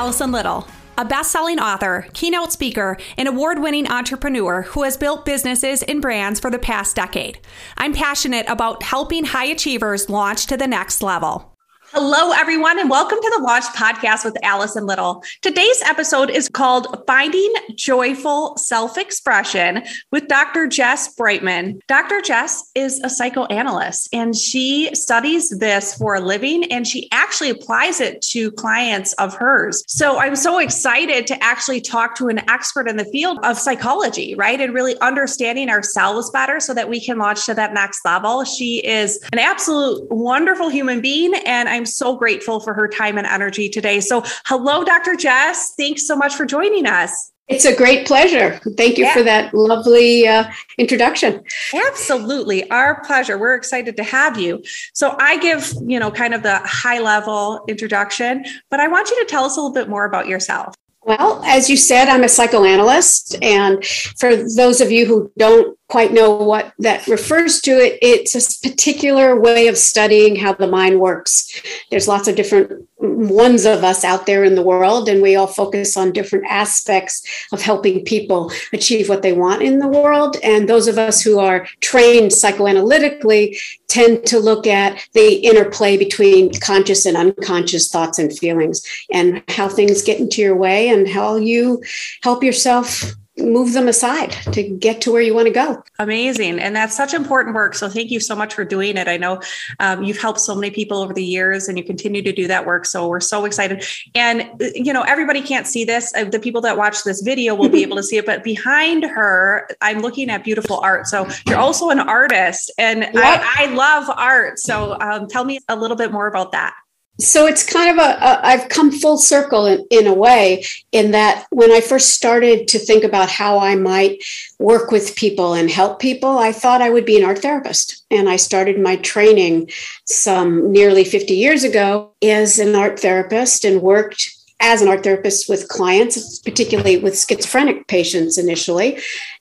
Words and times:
Allison 0.00 0.32
Little, 0.32 0.66
a 0.96 1.04
best 1.04 1.30
selling 1.30 1.58
author, 1.58 2.06
keynote 2.14 2.52
speaker, 2.52 2.96
and 3.18 3.28
award 3.28 3.58
winning 3.58 3.86
entrepreneur 3.86 4.62
who 4.62 4.82
has 4.84 4.96
built 4.96 5.26
businesses 5.26 5.82
and 5.82 6.00
brands 6.00 6.40
for 6.40 6.50
the 6.50 6.58
past 6.58 6.96
decade. 6.96 7.38
I'm 7.76 7.92
passionate 7.92 8.46
about 8.48 8.82
helping 8.82 9.26
high 9.26 9.44
achievers 9.44 10.08
launch 10.08 10.46
to 10.46 10.56
the 10.56 10.66
next 10.66 11.02
level. 11.02 11.54
Hello, 11.92 12.30
everyone, 12.30 12.78
and 12.78 12.88
welcome 12.88 13.18
to 13.20 13.32
the 13.36 13.42
Launch 13.42 13.64
Podcast 13.64 14.24
with 14.24 14.36
Allison 14.44 14.86
Little. 14.86 15.24
Today's 15.42 15.82
episode 15.82 16.30
is 16.30 16.48
called 16.48 17.02
Finding 17.04 17.52
Joyful 17.74 18.56
Self 18.58 18.96
Expression 18.96 19.82
with 20.12 20.28
Dr. 20.28 20.68
Jess 20.68 21.12
Brightman. 21.16 21.80
Dr. 21.88 22.20
Jess 22.20 22.70
is 22.76 23.00
a 23.00 23.10
psychoanalyst 23.10 24.08
and 24.12 24.36
she 24.36 24.94
studies 24.94 25.50
this 25.58 25.92
for 25.96 26.14
a 26.14 26.20
living 26.20 26.62
and 26.70 26.86
she 26.86 27.08
actually 27.10 27.50
applies 27.50 28.00
it 28.00 28.22
to 28.22 28.52
clients 28.52 29.12
of 29.14 29.34
hers. 29.34 29.82
So 29.88 30.20
I'm 30.20 30.36
so 30.36 30.60
excited 30.60 31.26
to 31.26 31.42
actually 31.42 31.80
talk 31.80 32.14
to 32.18 32.28
an 32.28 32.48
expert 32.48 32.88
in 32.88 32.98
the 32.98 33.04
field 33.06 33.40
of 33.42 33.58
psychology, 33.58 34.36
right? 34.36 34.60
And 34.60 34.72
really 34.72 34.96
understanding 35.00 35.68
ourselves 35.68 36.30
better 36.30 36.60
so 36.60 36.72
that 36.72 36.88
we 36.88 37.00
can 37.04 37.18
launch 37.18 37.46
to 37.46 37.54
that 37.54 37.74
next 37.74 38.04
level. 38.04 38.44
She 38.44 38.78
is 38.86 39.18
an 39.32 39.40
absolute 39.40 40.08
wonderful 40.08 40.68
human 40.68 41.00
being, 41.00 41.34
and 41.44 41.68
I'm 41.68 41.79
I'm 41.80 41.86
so 41.86 42.14
grateful 42.14 42.60
for 42.60 42.74
her 42.74 42.88
time 42.88 43.16
and 43.16 43.26
energy 43.26 43.70
today. 43.70 44.00
So, 44.00 44.22
hello, 44.44 44.84
Dr. 44.84 45.16
Jess. 45.16 45.72
Thanks 45.78 46.06
so 46.06 46.14
much 46.14 46.34
for 46.34 46.44
joining 46.44 46.84
us. 46.84 47.32
It's 47.48 47.64
a 47.64 47.74
great 47.74 48.06
pleasure. 48.06 48.60
Thank 48.76 48.98
you 48.98 49.04
yeah. 49.04 49.14
for 49.14 49.22
that 49.22 49.54
lovely 49.54 50.28
uh, 50.28 50.44
introduction. 50.76 51.42
Absolutely. 51.72 52.68
Our 52.70 53.02
pleasure. 53.02 53.38
We're 53.38 53.54
excited 53.54 53.96
to 53.96 54.04
have 54.04 54.38
you. 54.38 54.62
So 54.92 55.16
I 55.18 55.38
give, 55.38 55.72
you 55.86 55.98
know, 55.98 56.10
kind 56.10 56.34
of 56.34 56.42
the 56.42 56.58
high 56.64 57.00
level 57.00 57.64
introduction, 57.66 58.44
but 58.70 58.78
I 58.78 58.86
want 58.86 59.08
you 59.08 59.18
to 59.18 59.24
tell 59.24 59.44
us 59.44 59.56
a 59.56 59.60
little 59.60 59.74
bit 59.74 59.88
more 59.88 60.04
about 60.04 60.28
yourself. 60.28 60.74
Well, 61.02 61.42
as 61.46 61.70
you 61.70 61.78
said, 61.78 62.08
I'm 62.08 62.24
a 62.24 62.28
psychoanalyst. 62.28 63.42
And 63.42 63.82
for 64.18 64.36
those 64.36 64.82
of 64.82 64.92
you 64.92 65.06
who 65.06 65.32
don't 65.38 65.78
quite 65.90 66.12
know 66.12 66.30
what 66.30 66.72
that 66.78 67.06
refers 67.08 67.60
to 67.60 67.72
it. 67.72 67.98
It's 68.00 68.34
a 68.36 68.68
particular 68.68 69.38
way 69.38 69.66
of 69.66 69.76
studying 69.76 70.36
how 70.36 70.52
the 70.52 70.68
mind 70.68 71.00
works. 71.00 71.60
There's 71.90 72.06
lots 72.06 72.28
of 72.28 72.36
different 72.36 72.88
ones 72.98 73.64
of 73.64 73.82
us 73.82 74.04
out 74.04 74.24
there 74.24 74.44
in 74.44 74.54
the 74.54 74.62
world 74.62 75.08
and 75.08 75.20
we 75.20 75.34
all 75.34 75.48
focus 75.48 75.96
on 75.96 76.12
different 76.12 76.46
aspects 76.48 77.26
of 77.52 77.60
helping 77.60 78.04
people 78.04 78.52
achieve 78.72 79.08
what 79.08 79.22
they 79.22 79.32
want 79.32 79.62
in 79.62 79.80
the 79.80 79.88
world. 79.88 80.36
And 80.44 80.68
those 80.68 80.86
of 80.86 80.96
us 80.96 81.22
who 81.22 81.40
are 81.40 81.66
trained 81.80 82.30
psychoanalytically 82.30 83.58
tend 83.88 84.24
to 84.26 84.38
look 84.38 84.68
at 84.68 85.04
the 85.14 85.34
interplay 85.38 85.96
between 85.96 86.52
conscious 86.60 87.04
and 87.04 87.16
unconscious 87.16 87.88
thoughts 87.88 88.18
and 88.20 88.36
feelings 88.36 88.86
and 89.12 89.42
how 89.48 89.68
things 89.68 90.02
get 90.02 90.20
into 90.20 90.40
your 90.40 90.54
way 90.54 90.88
and 90.88 91.08
how 91.08 91.34
you 91.34 91.82
help 92.22 92.44
yourself 92.44 93.12
move 93.38 93.72
them 93.72 93.88
aside 93.88 94.32
to 94.52 94.62
get 94.62 95.00
to 95.02 95.12
where 95.12 95.22
you 95.22 95.34
want 95.34 95.46
to 95.46 95.52
go. 95.52 95.82
Amazing. 95.98 96.58
And 96.58 96.74
that's 96.74 96.96
such 96.96 97.14
important 97.14 97.54
work. 97.54 97.74
So 97.74 97.88
thank 97.88 98.10
you 98.10 98.20
so 98.20 98.34
much 98.34 98.54
for 98.54 98.64
doing 98.64 98.96
it. 98.96 99.08
I 99.08 99.16
know 99.16 99.40
um, 99.78 100.02
you've 100.02 100.18
helped 100.18 100.40
so 100.40 100.54
many 100.54 100.70
people 100.70 100.98
over 100.98 101.12
the 101.12 101.24
years 101.24 101.68
and 101.68 101.78
you 101.78 101.84
continue 101.84 102.22
to 102.22 102.32
do 102.32 102.46
that 102.48 102.66
work. 102.66 102.86
So 102.86 103.08
we're 103.08 103.20
so 103.20 103.44
excited. 103.44 103.84
And, 104.14 104.50
you 104.74 104.92
know, 104.92 105.02
everybody 105.02 105.42
can't 105.42 105.66
see 105.66 105.84
this. 105.84 106.12
Uh, 106.14 106.24
the 106.24 106.40
people 106.40 106.60
that 106.62 106.76
watch 106.76 107.04
this 107.04 107.22
video 107.22 107.54
will 107.54 107.68
be 107.68 107.82
able 107.82 107.96
to 107.96 108.02
see 108.02 108.16
it. 108.16 108.26
But 108.26 108.44
behind 108.44 109.04
her, 109.04 109.68
I'm 109.80 110.00
looking 110.00 110.30
at 110.30 110.44
beautiful 110.44 110.78
art. 110.80 111.06
So 111.06 111.28
you're 111.46 111.58
also 111.58 111.90
an 111.90 112.00
artist 112.00 112.72
and. 112.78 113.04
I, 113.14 113.64
I, 113.64 113.66
love 113.66 114.10
art. 114.16 114.58
So 114.58 114.98
um, 115.00 115.28
tell 115.28 115.44
me 115.44 115.60
a 115.68 115.76
little 115.76 115.96
bit 115.96 116.10
more 116.10 116.26
about 116.26 116.52
that 116.52 116.74
so 117.20 117.46
it's 117.46 117.62
kind 117.64 117.90
of 117.90 118.04
a, 118.04 118.10
a 118.10 118.40
I've 118.46 118.68
come 118.68 118.90
full 118.90 119.18
circle 119.18 119.66
in, 119.66 119.86
in 119.90 120.06
a 120.06 120.14
way 120.14 120.64
in 120.92 121.10
that 121.10 121.46
when 121.50 121.70
I 121.70 121.80
first 121.80 122.14
started 122.14 122.68
to 122.68 122.78
think 122.78 123.04
about 123.04 123.28
how 123.28 123.58
I 123.58 123.74
might 123.76 124.22
work 124.58 124.90
with 124.90 125.16
people 125.16 125.54
and 125.54 125.70
help 125.70 126.00
people, 126.00 126.38
I 126.38 126.52
thought 126.52 126.82
I 126.82 126.90
would 126.90 127.04
be 127.04 127.16
an 127.16 127.24
art 127.24 127.40
therapist. 127.40 128.04
And 128.10 128.28
I 128.28 128.36
started 128.36 128.80
my 128.80 128.96
training 128.96 129.70
some 130.06 130.72
nearly 130.72 131.04
50 131.04 131.34
years 131.34 131.64
ago 131.64 132.12
as 132.22 132.58
an 132.58 132.74
art 132.74 132.98
therapist 133.00 133.64
and 133.64 133.82
worked 133.82 134.30
as 134.60 134.82
an 134.82 134.88
art 134.88 135.02
therapist 135.02 135.48
with 135.48 135.68
clients, 135.68 136.38
particularly 136.40 136.98
with 136.98 137.18
schizophrenic 137.18 137.86
patients 137.88 138.36
initially, 138.36 138.98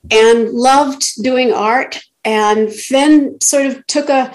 and 0.10 0.50
loved 0.50 1.22
doing 1.22 1.52
art. 1.52 2.02
And 2.26 2.70
then 2.90 3.40
sort 3.42 3.66
of 3.66 3.86
took 3.88 4.10
a 4.10 4.34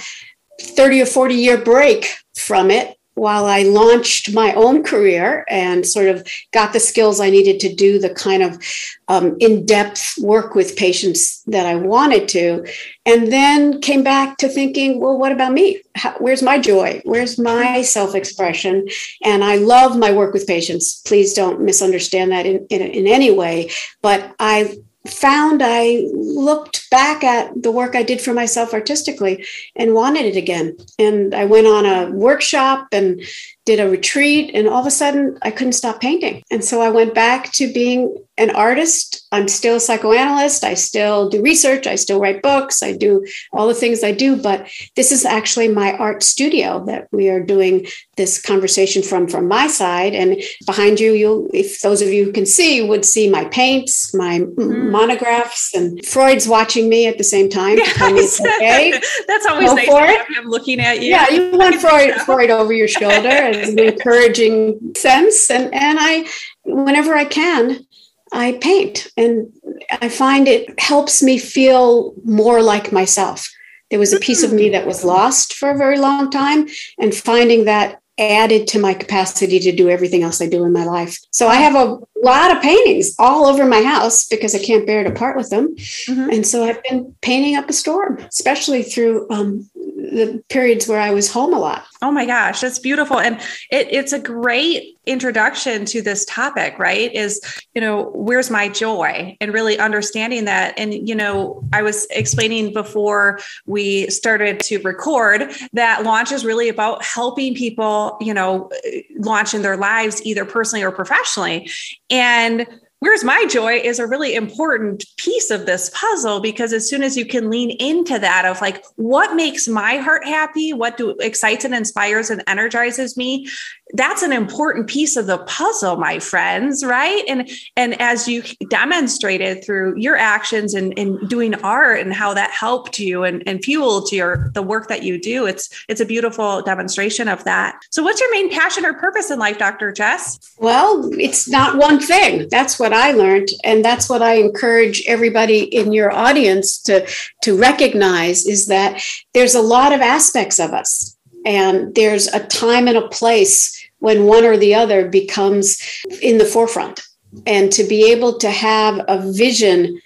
30 0.61 1.03
or 1.03 1.07
40 1.07 1.35
year 1.35 1.59
break 1.59 2.15
from 2.35 2.71
it 2.71 2.97
while 3.15 3.47
I 3.47 3.63
launched 3.63 4.35
my 4.35 4.53
own 4.55 4.83
career 4.83 5.45
and 5.49 5.87
sort 5.87 6.09
of 6.09 6.27
got 6.53 6.73
the 6.73 6.81
skills 6.81 7.21
I 7.21 7.31
needed 7.31 7.61
to 7.61 7.75
do 7.75 7.99
the 7.99 8.11
kind 8.11 8.43
of 8.43 8.61
um, 9.09 9.37
in 9.41 9.67
depth 9.67 10.15
work 10.21 10.55
with 10.55 10.77
patients 10.77 11.43
that 11.47 11.67
I 11.67 11.75
wanted 11.75 12.29
to, 12.29 12.67
and 13.07 13.33
then 13.33 13.81
came 13.81 14.03
back 14.03 14.39
to 14.39 14.49
thinking, 14.49 15.01
well, 15.01 15.19
what 15.19 15.33
about 15.33 15.53
me? 15.53 15.83
How, 15.95 16.15
where's 16.19 16.43
my 16.43 16.59
joy? 16.59 17.03
Where's 17.05 17.39
my 17.39 17.83
self 17.83 18.15
expression? 18.15 18.89
And 19.23 19.45
I 19.45 19.57
love 19.57 19.99
my 19.99 20.11
work 20.11 20.33
with 20.33 20.47
patients. 20.47 21.03
Please 21.07 21.35
don't 21.35 21.61
misunderstand 21.61 22.33
that 22.33 22.47
in, 22.47 22.67
in, 22.71 22.81
in 22.81 23.07
any 23.07 23.31
way. 23.31 23.71
But 24.03 24.35
I 24.39 24.79
found 25.07 25.63
I 25.63 26.09
looked 26.15 26.89
back 26.91 27.23
at 27.23 27.63
the 27.63 27.71
work 27.71 27.95
I 27.95 28.03
did 28.03 28.21
for 28.21 28.33
myself 28.33 28.73
artistically 28.73 29.45
and 29.77 29.95
wanted 29.95 30.25
it 30.25 30.37
again. 30.37 30.77
And 30.99 31.35
I 31.35 31.45
went 31.45 31.67
on 31.67 31.85
a 31.85 32.11
workshop 32.11 32.89
and 32.93 33.23
did 33.67 33.81
a 33.81 33.89
retreat, 33.89 34.51
and 34.55 34.69
all 34.69 34.81
of 34.81 34.87
a 34.87 34.91
sudden 34.91 35.39
I 35.43 35.51
couldn't 35.51 35.73
stop 35.73 36.01
painting. 36.01 36.43
And 36.51 36.65
so 36.65 36.81
I 36.81 36.91
went 36.91 37.15
back 37.15 37.53
to 37.53 37.73
being 37.73 38.17
an 38.37 38.51
artist. 38.51 39.27
I'm 39.31 39.49
still 39.49 39.77
a 39.77 39.81
psychoanalyst. 39.81 40.65
I 40.65 40.75
still 40.75 41.29
do 41.29 41.41
research. 41.41 41.87
I 41.87 41.95
still 41.95 42.21
write 42.21 42.43
books. 42.43 42.83
I 42.83 42.93
do 42.93 43.25
all 43.53 43.69
the 43.69 43.75
things 43.75 44.03
I 44.03 44.13
do. 44.13 44.37
But 44.37 44.69
this 44.97 45.13
is 45.13 45.25
actually 45.25 45.69
my 45.69 45.97
art 45.97 46.23
studio 46.23 46.85
that 46.87 47.09
we 47.13 47.29
are 47.29 47.43
doing 47.43 47.87
this 48.17 48.43
conversation 48.43 49.03
from 49.03 49.29
from 49.29 49.47
my 49.47 49.69
side. 49.69 50.15
And 50.15 50.43
behind 50.67 50.99
you, 50.99 51.13
you'll, 51.13 51.49
if 51.55 51.81
those 51.81 52.03
of 52.03 52.09
you 52.09 52.25
who 52.25 52.33
can 52.33 52.47
see, 52.47 52.83
would 52.83 53.05
see 53.05 53.31
my 53.31 53.45
paints, 53.47 54.13
my 54.15 54.41
mm. 54.41 54.91
monographs, 54.91 55.73
and 55.75 56.05
Freud's 56.05 56.49
watching 56.49 56.89
me 56.89 57.07
at 57.07 57.19
the 57.19 57.25
same 57.25 57.49
time. 57.49 57.79
Yes. 57.79 58.41
Okay. 58.41 58.93
That's 59.29 59.47
always 59.47 59.69
Go 59.69 59.75
nice 59.77 59.87
to 59.87 60.25
have 60.25 60.45
him 60.45 60.51
looking 60.51 60.81
at 60.81 61.01
you. 61.01 61.11
Yeah, 61.11 61.31
you 61.31 61.57
want 61.57 61.75
Freud, 61.81 62.15
Freud 62.23 62.51
over 62.51 62.73
your 62.73 62.89
shoulder 62.89 63.29
as 63.55 63.69
an 63.71 63.79
encouraging 63.79 64.95
sense. 64.97 65.51
And 65.51 65.75
and 65.75 65.99
I, 66.01 66.27
whenever 66.65 67.15
I 67.15 67.25
can, 67.25 67.87
I 68.33 68.59
paint 68.61 69.09
and 69.17 69.53
I 70.01 70.09
find 70.09 70.49
it 70.49 70.79
helps 70.79 71.23
me 71.23 71.39
feel 71.39 72.15
more 72.25 72.63
like 72.63 72.93
myself. 72.93 73.49
There 73.91 73.99
was 73.99 74.13
a 74.13 74.21
piece 74.21 74.43
of 74.43 74.53
me 74.53 74.71
that 74.71 74.87
was 74.87 75.05
lost 75.05 75.55
for 75.55 75.71
a 75.71 75.79
very 75.79 75.99
long 75.99 76.31
time, 76.31 76.67
and 76.99 77.15
finding 77.15 77.65
that 77.67 78.01
added 78.19 78.69
to 78.69 78.79
my 78.79 78.95
capacity 78.95 79.59
to 79.59 79.73
do 79.73 79.89
everything 79.89 80.23
else 80.23 80.41
I 80.41 80.49
do 80.49 80.65
in 80.65 80.73
my 80.73 80.85
life. 80.85 81.19
So 81.31 81.49
I 81.49 81.57
have 81.57 81.75
a 81.75 81.99
lot 82.23 82.55
of 82.55 82.63
paintings 82.63 83.15
all 83.19 83.47
over 83.47 83.67
my 83.67 83.83
house 83.83 84.27
because 84.27 84.55
I 84.55 84.61
can't 84.61 84.87
bear 84.87 85.03
to 85.03 85.11
part 85.11 85.37
with 85.37 85.51
them. 85.51 85.75
Mm-hmm. 86.09 86.31
And 86.31 86.47
so 86.47 86.65
I've 86.65 86.83
been 86.85 87.15
painting 87.23 87.57
up 87.57 87.69
a 87.69 87.73
storm, 87.73 88.19
especially 88.19 88.85
through 88.85 89.29
um, 89.31 89.69
the 90.11 90.43
periods 90.49 90.87
where 90.87 91.01
I 91.01 91.11
was 91.11 91.31
home 91.31 91.55
a 91.55 91.59
lot. 91.59 91.85
Oh 92.03 92.11
my 92.11 92.27
gosh, 92.27 92.61
that's 92.61 92.79
beautiful. 92.79 93.19
And 93.19 93.37
it, 93.71 93.89
it's 93.91 94.13
a 94.13 94.19
great 94.19 94.99
introduction 95.07 95.85
to 95.87 96.03
this 96.03 96.25
topic, 96.25 96.79
right? 96.79 97.13
Is, 97.15 97.41
you 97.75 97.81
know, 97.81 98.11
where's 98.15 98.51
my 98.51 98.69
joy 98.69 99.37
and 99.41 99.53
really 99.53 99.79
understanding 99.79 100.45
that. 100.45 100.79
And, 100.79 101.09
you 101.09 101.15
know, 101.15 101.63
I 101.73 101.83
was 101.83 102.07
explaining 102.11 102.73
before 102.73 103.41
we 103.67 104.09
started 104.11 104.61
to 104.61 104.79
record 104.79 105.53
that 105.73 106.05
launch 106.05 106.33
is 106.33 106.45
really 106.45 106.69
about 106.69 107.05
helping 107.05 107.55
people, 107.55 108.17
you 108.21 108.35
know, 108.35 108.71
launch 109.19 109.55
in 109.55 109.63
their 109.63 109.77
lives, 109.77 110.25
either 110.25 110.45
personally 110.45 110.85
or 110.85 110.91
professionally. 110.91 111.71
And 112.11 112.67
where's 113.05 113.23
my 113.23 113.45
joy 113.51 113.75
is 113.75 113.99
a 113.99 114.07
really 114.07 114.35
important 114.35 115.05
piece 115.19 115.51
of 115.51 115.67
this 115.67 115.91
puzzle 115.91 116.41
because 116.41 116.73
as 116.73 116.89
soon 116.89 117.03
as 117.03 117.19
you 117.19 117.27
can 117.27 117.51
lean 117.51 117.71
into 117.73 118.19
that 118.19 118.47
of 118.47 118.59
like 118.63 118.83
what 118.97 119.37
makes 119.37 119.69
my 119.69 119.97
heart 119.97 120.25
happy 120.25 120.73
what 120.73 120.97
do 120.97 121.11
excites 121.21 121.67
and 121.67 121.75
inspires 121.75 122.31
and 122.31 122.43
energizes 122.47 123.15
me 123.15 123.47
that's 123.93 124.23
an 124.23 124.33
important 124.33 124.89
piece 124.89 125.17
of 125.17 125.27
the 125.27 125.39
puzzle 125.39 125.97
my 125.97 126.19
friends 126.19 126.85
right? 126.85 127.23
And 127.29 127.49
and 127.77 128.01
as 128.01 128.27
you 128.27 128.43
demonstrated 128.69 129.65
through 129.65 129.99
your 129.99 130.17
actions 130.17 130.75
and 130.75 130.93
in, 130.95 131.19
in 131.19 131.29
doing 131.29 131.55
art 131.57 132.01
and 132.01 132.13
how 132.13 132.35
that 132.35 132.51
helped 132.51 132.99
you 132.99 133.25
and, 133.25 133.43
and 133.47 133.63
fueled 133.63 134.11
your 134.11 134.51
the 134.55 134.63
work 134.63 134.89
that 134.89 135.03
you 135.03 135.21
do 135.21 135.47
it's 135.47 135.69
it's 135.89 136.01
a 136.01 136.07
beautiful 136.07 136.63
demonstration 136.63 137.29
of 137.29 137.45
that. 137.45 137.79
So 137.91 138.03
what's 138.03 138.21
your 138.21 138.31
main 138.33 138.51
passion 138.51 138.85
or 138.85 138.95
purpose 138.95 139.31
in 139.31 139.39
life 139.39 139.59
dr 139.59 139.93
jess? 139.93 140.39
Well 140.59 141.11
it's 141.13 141.49
not 141.49 141.77
one 141.77 142.01
thing. 142.01 142.49
That's 142.51 142.79
what 142.79 142.93
i 142.93 143.13
learned. 143.13 143.49
And 143.65 143.85
that's 143.85 144.09
what 144.09 144.23
i 144.23 144.35
encourage 144.35 145.05
everybody 145.07 145.61
in 145.61 145.93
your 145.93 146.11
audience 146.11 146.81
to 146.83 147.07
to 147.43 147.57
recognize 147.57 148.47
is 148.47 148.67
that 148.67 149.03
there's 149.35 149.55
a 149.55 149.63
lot 149.63 149.93
of 149.93 150.01
aspects 150.01 150.59
of 150.59 150.73
us 150.73 151.14
and 151.45 151.95
there's 151.95 152.27
a 152.29 152.47
time 152.47 152.89
and 152.89 152.97
a 152.97 153.09
place 153.09 153.81
when 153.99 154.25
one 154.25 154.45
or 154.45 154.57
the 154.57 154.75
other 154.75 155.09
becomes 155.09 155.81
in 156.21 156.39
the 156.39 156.45
forefront. 156.45 157.03
And 157.47 157.73
to 157.73 157.85
be 157.85 158.13
able 158.13 158.39
to 158.39 158.51
have 158.51 159.05
a 159.09 159.33
vision 159.33 160.01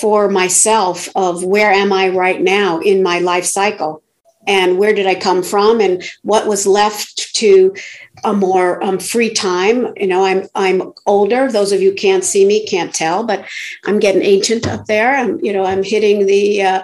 for 0.00 0.28
myself 0.28 1.08
of 1.14 1.44
where 1.44 1.72
am 1.72 1.92
I 1.92 2.08
right 2.08 2.40
now 2.40 2.80
in 2.80 3.02
my 3.02 3.18
life 3.18 3.44
cycle 3.44 4.02
and 4.46 4.78
where 4.78 4.94
did 4.94 5.06
I 5.06 5.14
come 5.14 5.42
from 5.42 5.80
and 5.80 6.02
what 6.22 6.46
was 6.46 6.66
left 6.66 7.34
to 7.36 7.74
a 8.22 8.32
more 8.32 8.82
um, 8.82 8.98
free 8.98 9.30
time. 9.30 9.92
You 9.96 10.06
know, 10.06 10.24
I'm 10.24 10.46
I'm 10.54 10.92
older. 11.06 11.50
Those 11.50 11.72
of 11.72 11.82
you 11.82 11.92
can't 11.92 12.24
see 12.24 12.46
me, 12.46 12.66
can't 12.66 12.94
tell, 12.94 13.24
but 13.24 13.44
I'm 13.84 13.98
getting 13.98 14.22
ancient 14.22 14.66
up 14.66 14.86
there. 14.86 15.16
I'm 15.16 15.42
you 15.44 15.52
know 15.52 15.64
I'm 15.64 15.82
hitting 15.82 16.26
the 16.26 16.62
uh, 16.62 16.82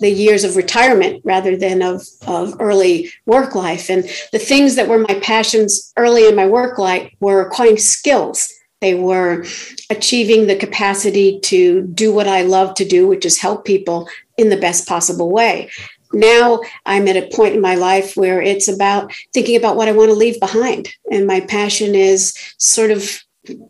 the 0.00 0.10
years 0.10 0.44
of 0.44 0.56
retirement 0.56 1.22
rather 1.24 1.56
than 1.56 1.82
of 1.82 2.06
of 2.26 2.54
early 2.60 3.10
work 3.26 3.54
life. 3.54 3.90
And 3.90 4.04
the 4.32 4.38
things 4.38 4.76
that 4.76 4.88
were 4.88 4.98
my 4.98 5.18
passions 5.20 5.92
early 5.96 6.28
in 6.28 6.36
my 6.36 6.46
work 6.46 6.78
life 6.78 7.12
were 7.20 7.40
acquiring 7.40 7.78
skills. 7.78 8.52
They 8.80 8.94
were 8.94 9.44
achieving 9.90 10.46
the 10.46 10.54
capacity 10.54 11.40
to 11.40 11.82
do 11.82 12.14
what 12.14 12.28
I 12.28 12.42
love 12.42 12.76
to 12.76 12.84
do, 12.84 13.08
which 13.08 13.26
is 13.26 13.40
help 13.40 13.64
people 13.64 14.08
in 14.36 14.50
the 14.50 14.56
best 14.56 14.86
possible 14.86 15.32
way 15.32 15.68
now 16.12 16.60
I'm 16.86 17.08
at 17.08 17.16
a 17.16 17.28
point 17.34 17.54
in 17.54 17.60
my 17.60 17.74
life 17.74 18.16
where 18.16 18.40
it's 18.40 18.68
about 18.68 19.12
thinking 19.32 19.56
about 19.56 19.76
what 19.76 19.88
I 19.88 19.92
want 19.92 20.10
to 20.10 20.14
leave 20.14 20.40
behind. 20.40 20.88
And 21.10 21.26
my 21.26 21.40
passion 21.40 21.94
is 21.94 22.34
sort 22.58 22.90
of, 22.90 23.20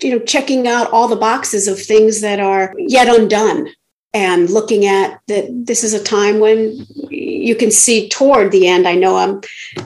you 0.02 0.10
know, 0.10 0.18
checking 0.20 0.66
out 0.66 0.90
all 0.92 1.08
the 1.08 1.16
boxes 1.16 1.68
of 1.68 1.80
things 1.80 2.20
that 2.20 2.40
are 2.40 2.74
yet 2.78 3.08
undone 3.08 3.68
and 4.14 4.48
looking 4.48 4.86
at 4.86 5.20
that 5.28 5.46
this 5.50 5.84
is 5.84 5.92
a 5.92 6.02
time 6.02 6.40
when 6.40 6.86
you 7.10 7.54
can 7.54 7.70
see 7.70 8.08
toward 8.08 8.52
the 8.52 8.66
end. 8.66 8.88
I 8.88 8.94
know 8.94 9.16
i'm 9.16 9.40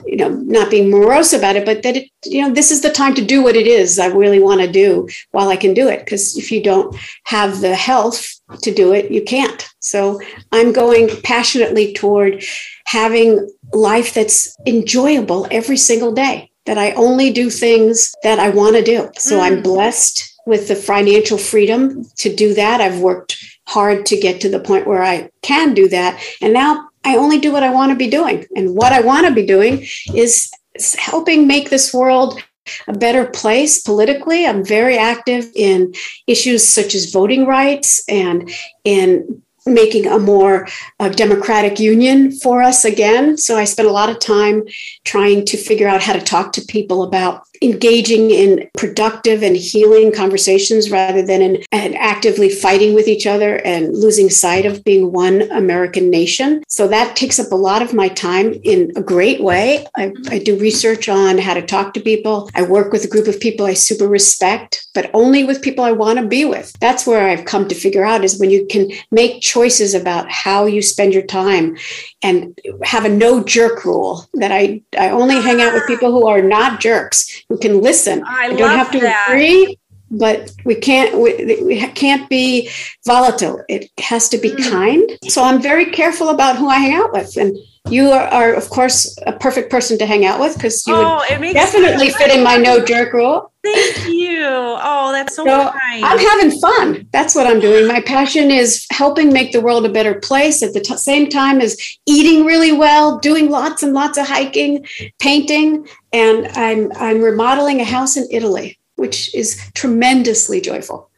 you 0.05 0.15
know 0.15 0.29
not 0.29 0.71
being 0.71 0.89
morose 0.89 1.33
about 1.33 1.55
it 1.55 1.65
but 1.65 1.83
that 1.83 1.97
it 1.97 2.09
you 2.25 2.41
know 2.41 2.53
this 2.53 2.71
is 2.71 2.81
the 2.81 2.89
time 2.89 3.13
to 3.15 3.25
do 3.25 3.43
what 3.43 3.55
it 3.55 3.67
is 3.67 3.99
i 3.99 4.05
really 4.07 4.39
want 4.39 4.61
to 4.61 4.71
do 4.71 5.07
while 5.31 5.49
i 5.49 5.55
can 5.55 5.73
do 5.73 5.87
it 5.87 5.99
because 5.99 6.37
if 6.37 6.51
you 6.51 6.63
don't 6.63 6.95
have 7.25 7.61
the 7.61 7.75
health 7.75 8.39
to 8.61 8.73
do 8.73 8.93
it 8.93 9.11
you 9.11 9.23
can't. 9.23 9.67
So 9.79 10.21
i'm 10.51 10.71
going 10.71 11.09
passionately 11.23 11.93
toward 11.93 12.43
having 12.85 13.49
life 13.73 14.13
that's 14.13 14.55
enjoyable 14.65 15.47
every 15.51 15.77
single 15.77 16.13
day 16.13 16.51
that 16.65 16.77
i 16.77 16.91
only 16.91 17.31
do 17.31 17.49
things 17.49 18.13
that 18.23 18.39
i 18.39 18.49
want 18.49 18.75
to 18.75 18.83
do. 18.83 19.09
So 19.17 19.39
mm. 19.39 19.41
i'm 19.41 19.61
blessed 19.61 20.33
with 20.45 20.67
the 20.67 20.75
financial 20.75 21.37
freedom 21.37 22.05
to 22.17 22.35
do 22.35 22.53
that. 22.53 22.81
I've 22.81 22.99
worked 22.99 23.37
hard 23.67 24.05
to 24.07 24.19
get 24.19 24.41
to 24.41 24.49
the 24.49 24.59
point 24.59 24.87
where 24.87 25.03
I 25.03 25.29
can 25.41 25.73
do 25.73 25.87
that. 25.89 26.21
And 26.41 26.53
now 26.53 26.89
I 27.03 27.17
only 27.17 27.39
do 27.39 27.51
what 27.51 27.63
I 27.63 27.71
want 27.71 27.91
to 27.91 27.97
be 27.97 28.09
doing. 28.09 28.45
And 28.55 28.75
what 28.75 28.93
I 28.93 29.01
want 29.01 29.27
to 29.27 29.33
be 29.33 29.45
doing 29.45 29.85
is 30.13 30.51
helping 30.97 31.47
make 31.47 31.69
this 31.69 31.93
world 31.93 32.41
a 32.87 32.93
better 32.93 33.25
place 33.25 33.81
politically. 33.81 34.45
I'm 34.45 34.65
very 34.65 34.97
active 34.97 35.49
in 35.55 35.93
issues 36.27 36.63
such 36.63 36.95
as 36.95 37.11
voting 37.11 37.45
rights 37.45 38.03
and 38.07 38.49
in 38.83 39.41
making 39.65 40.07
a 40.07 40.19
more 40.19 40.67
uh, 40.99 41.09
democratic 41.09 41.79
union 41.79 42.31
for 42.31 42.61
us 42.61 42.83
again. 42.83 43.37
So 43.37 43.57
I 43.57 43.63
spent 43.63 43.87
a 43.87 43.91
lot 43.91 44.09
of 44.09 44.19
time 44.19 44.63
trying 45.05 45.45
to 45.45 45.57
figure 45.57 45.87
out 45.87 46.01
how 46.01 46.13
to 46.13 46.21
talk 46.21 46.51
to 46.53 46.61
people 46.61 47.03
about 47.03 47.43
engaging 47.63 48.29
in 48.29 48.69
productive 48.77 49.41
and 49.41 49.55
healing 49.55 50.11
conversations 50.11 50.91
rather 50.91 51.21
than 51.21 51.41
in 51.41 51.63
and 51.71 51.95
actively 51.95 52.49
fighting 52.49 52.93
with 52.93 53.07
each 53.07 53.25
other 53.25 53.57
and 53.65 53.95
losing 53.95 54.29
sight 54.29 54.65
of 54.65 54.83
being 54.83 55.11
one 55.11 55.43
American 55.51 56.09
nation. 56.09 56.63
So 56.67 56.87
that 56.89 57.15
takes 57.15 57.39
up 57.39 57.51
a 57.51 57.55
lot 57.55 57.81
of 57.81 57.93
my 57.93 58.09
time 58.09 58.53
in 58.63 58.91
a 58.95 59.01
great 59.01 59.41
way. 59.41 59.85
I, 59.95 60.13
I 60.29 60.39
do 60.39 60.59
research 60.59 61.07
on 61.07 61.37
how 61.37 61.53
to 61.53 61.65
talk 61.65 61.93
to 61.93 62.01
people. 62.01 62.49
I 62.53 62.63
work 62.63 62.91
with 62.91 63.05
a 63.05 63.07
group 63.07 63.27
of 63.27 63.39
people 63.39 63.65
I 63.65 63.73
super 63.73 64.07
respect, 64.07 64.85
but 64.93 65.09
only 65.13 65.43
with 65.43 65.61
people 65.61 65.83
I 65.83 65.91
want 65.91 66.19
to 66.19 66.25
be 66.25 66.45
with. 66.45 66.73
That's 66.79 67.07
where 67.07 67.29
I've 67.29 67.45
come 67.45 67.67
to 67.67 67.75
figure 67.75 68.05
out 68.05 68.23
is 68.23 68.39
when 68.39 68.49
you 68.49 68.65
can 68.67 68.91
make 69.11 69.41
choices 69.41 69.93
about 69.93 70.29
how 70.29 70.65
you 70.65 70.81
spend 70.81 71.13
your 71.13 71.25
time 71.25 71.77
and 72.21 72.59
have 72.83 73.05
a 73.05 73.09
no 73.09 73.43
jerk 73.43 73.85
rule 73.85 74.27
that 74.33 74.51
I, 74.51 74.81
I 74.97 75.09
only 75.09 75.41
hang 75.41 75.61
out 75.61 75.73
with 75.73 75.87
people 75.87 76.11
who 76.11 76.27
are 76.27 76.41
not 76.41 76.79
jerks 76.79 77.32
who 77.49 77.57
can 77.57 77.81
listen. 77.81 78.23
I, 78.25 78.45
I 78.45 78.53
don't 78.53 78.77
have 78.77 78.91
to 78.91 78.99
that. 78.99 79.27
agree, 79.29 79.77
but 80.11 80.51
we 80.65 80.75
can't 80.75 81.19
we, 81.19 81.63
we, 81.63 81.79
can't 81.89 82.29
be 82.29 82.69
volatile. 83.05 83.63
It 83.69 83.89
has 83.99 84.29
to 84.29 84.37
be 84.37 84.51
mm. 84.51 84.69
kind. 84.69 85.09
So 85.27 85.43
I'm 85.43 85.61
very 85.61 85.87
careful 85.91 86.29
about 86.29 86.57
who 86.57 86.69
I 86.69 86.77
hang 86.77 86.93
out 86.93 87.11
with 87.13 87.35
and 87.37 87.57
you 87.89 88.11
are, 88.11 88.27
are, 88.27 88.53
of 88.53 88.69
course, 88.69 89.17
a 89.27 89.33
perfect 89.33 89.69
person 89.69 89.97
to 89.97 90.05
hang 90.05 90.25
out 90.25 90.39
with 90.39 90.55
because 90.55 90.87
you 90.87 90.95
oh, 90.95 91.21
would 91.29 91.53
definitely 91.53 92.09
fit 92.11 92.31
in 92.31 92.43
my 92.43 92.55
no 92.55 92.83
jerk 92.83 93.13
rule. 93.13 93.51
Thank 93.61 94.07
you. 94.07 94.45
Oh, 94.45 95.11
that's 95.11 95.35
so, 95.35 95.43
so 95.43 95.71
kind. 95.71 96.03
I'm 96.03 96.17
having 96.17 96.59
fun. 96.59 97.07
That's 97.11 97.35
what 97.35 97.45
I'm 97.45 97.59
doing. 97.59 97.87
My 97.87 98.01
passion 98.01 98.51
is 98.51 98.85
helping 98.89 99.31
make 99.33 99.51
the 99.51 99.61
world 99.61 99.85
a 99.85 99.89
better 99.89 100.15
place 100.15 100.63
at 100.63 100.73
the 100.73 100.79
t- 100.79 100.97
same 100.97 101.29
time 101.29 101.61
as 101.61 101.77
eating 102.05 102.45
really 102.45 102.71
well, 102.71 103.19
doing 103.19 103.49
lots 103.49 103.83
and 103.83 103.93
lots 103.93 104.17
of 104.17 104.27
hiking, 104.27 104.85
painting, 105.19 105.87
and 106.11 106.47
I'm 106.55 106.91
I'm 106.95 107.21
remodeling 107.21 107.81
a 107.81 107.85
house 107.85 108.17
in 108.17 108.27
Italy, 108.31 108.79
which 108.95 109.33
is 109.35 109.61
tremendously 109.75 110.61
joyful. 110.61 111.09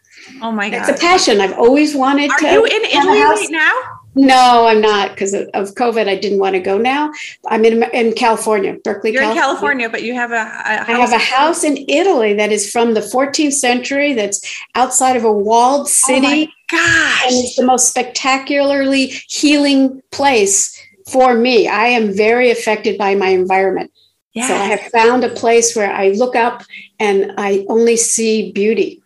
Oh 0.42 0.52
my 0.52 0.70
god. 0.70 0.90
It's 0.90 1.00
a 1.00 1.02
passion. 1.02 1.42
I've 1.42 1.58
always 1.58 1.96
wanted 1.96 2.32
Are 2.32 2.38
to. 2.40 2.48
Are 2.48 2.54
you 2.54 2.66
in 2.66 2.86
Italy 2.86 3.22
right 3.22 3.48
now? 3.50 3.74
No, 4.16 4.66
I'm 4.68 4.80
not 4.80 5.10
because 5.10 5.34
of, 5.34 5.50
of, 5.54 5.76
COVID. 5.76 6.08
I 6.08 6.16
didn't 6.16 6.40
want 6.40 6.54
to 6.54 6.62
go 6.62 6.78
now. 6.78 7.12
I'm 7.48 7.66
in 7.66 7.84
in 7.94 8.14
California, 8.14 8.78
Berkeley. 8.82 9.12
You're 9.12 9.22
California. 9.22 9.42
in 9.42 9.46
California, 9.46 9.90
but 9.90 10.04
you 10.04 10.14
have 10.14 10.32
a, 10.32 10.36
a 10.36 10.92
I 10.92 10.98
have 10.98 11.12
a 11.12 11.18
house 11.18 11.66
in 11.66 11.84
Italy 11.90 12.34
that 12.34 12.52
is 12.52 12.72
from 12.72 12.94
the 12.94 13.02
14th 13.02 13.54
century. 13.54 14.14
That's 14.14 14.42
outside 14.74 15.18
of 15.18 15.26
a 15.26 15.32
walled 15.32 15.82
oh 15.82 15.90
city. 15.90 16.50
Oh 16.50 16.78
gosh! 16.78 17.26
And 17.26 17.36
it's 17.36 17.58
the 17.58 17.66
most 17.66 17.90
spectacularly 17.90 19.08
healing 19.28 20.02
place 20.12 20.82
for 21.10 21.36
me. 21.36 21.68
I 21.68 21.88
am 21.88 22.16
very 22.16 22.52
affected 22.52 22.98
by 22.98 23.16
my 23.16 23.28
environment. 23.30 23.92
Yes. 24.34 24.48
So 24.48 24.56
I 24.56 24.66
have 24.66 24.82
found 24.92 25.24
a 25.24 25.30
place 25.30 25.76
where 25.76 25.92
I 25.92 26.10
look 26.10 26.36
up 26.36 26.64
and 27.00 27.34
I 27.38 27.66
only 27.70 27.98
see 27.98 28.52
beauty. 28.54 29.02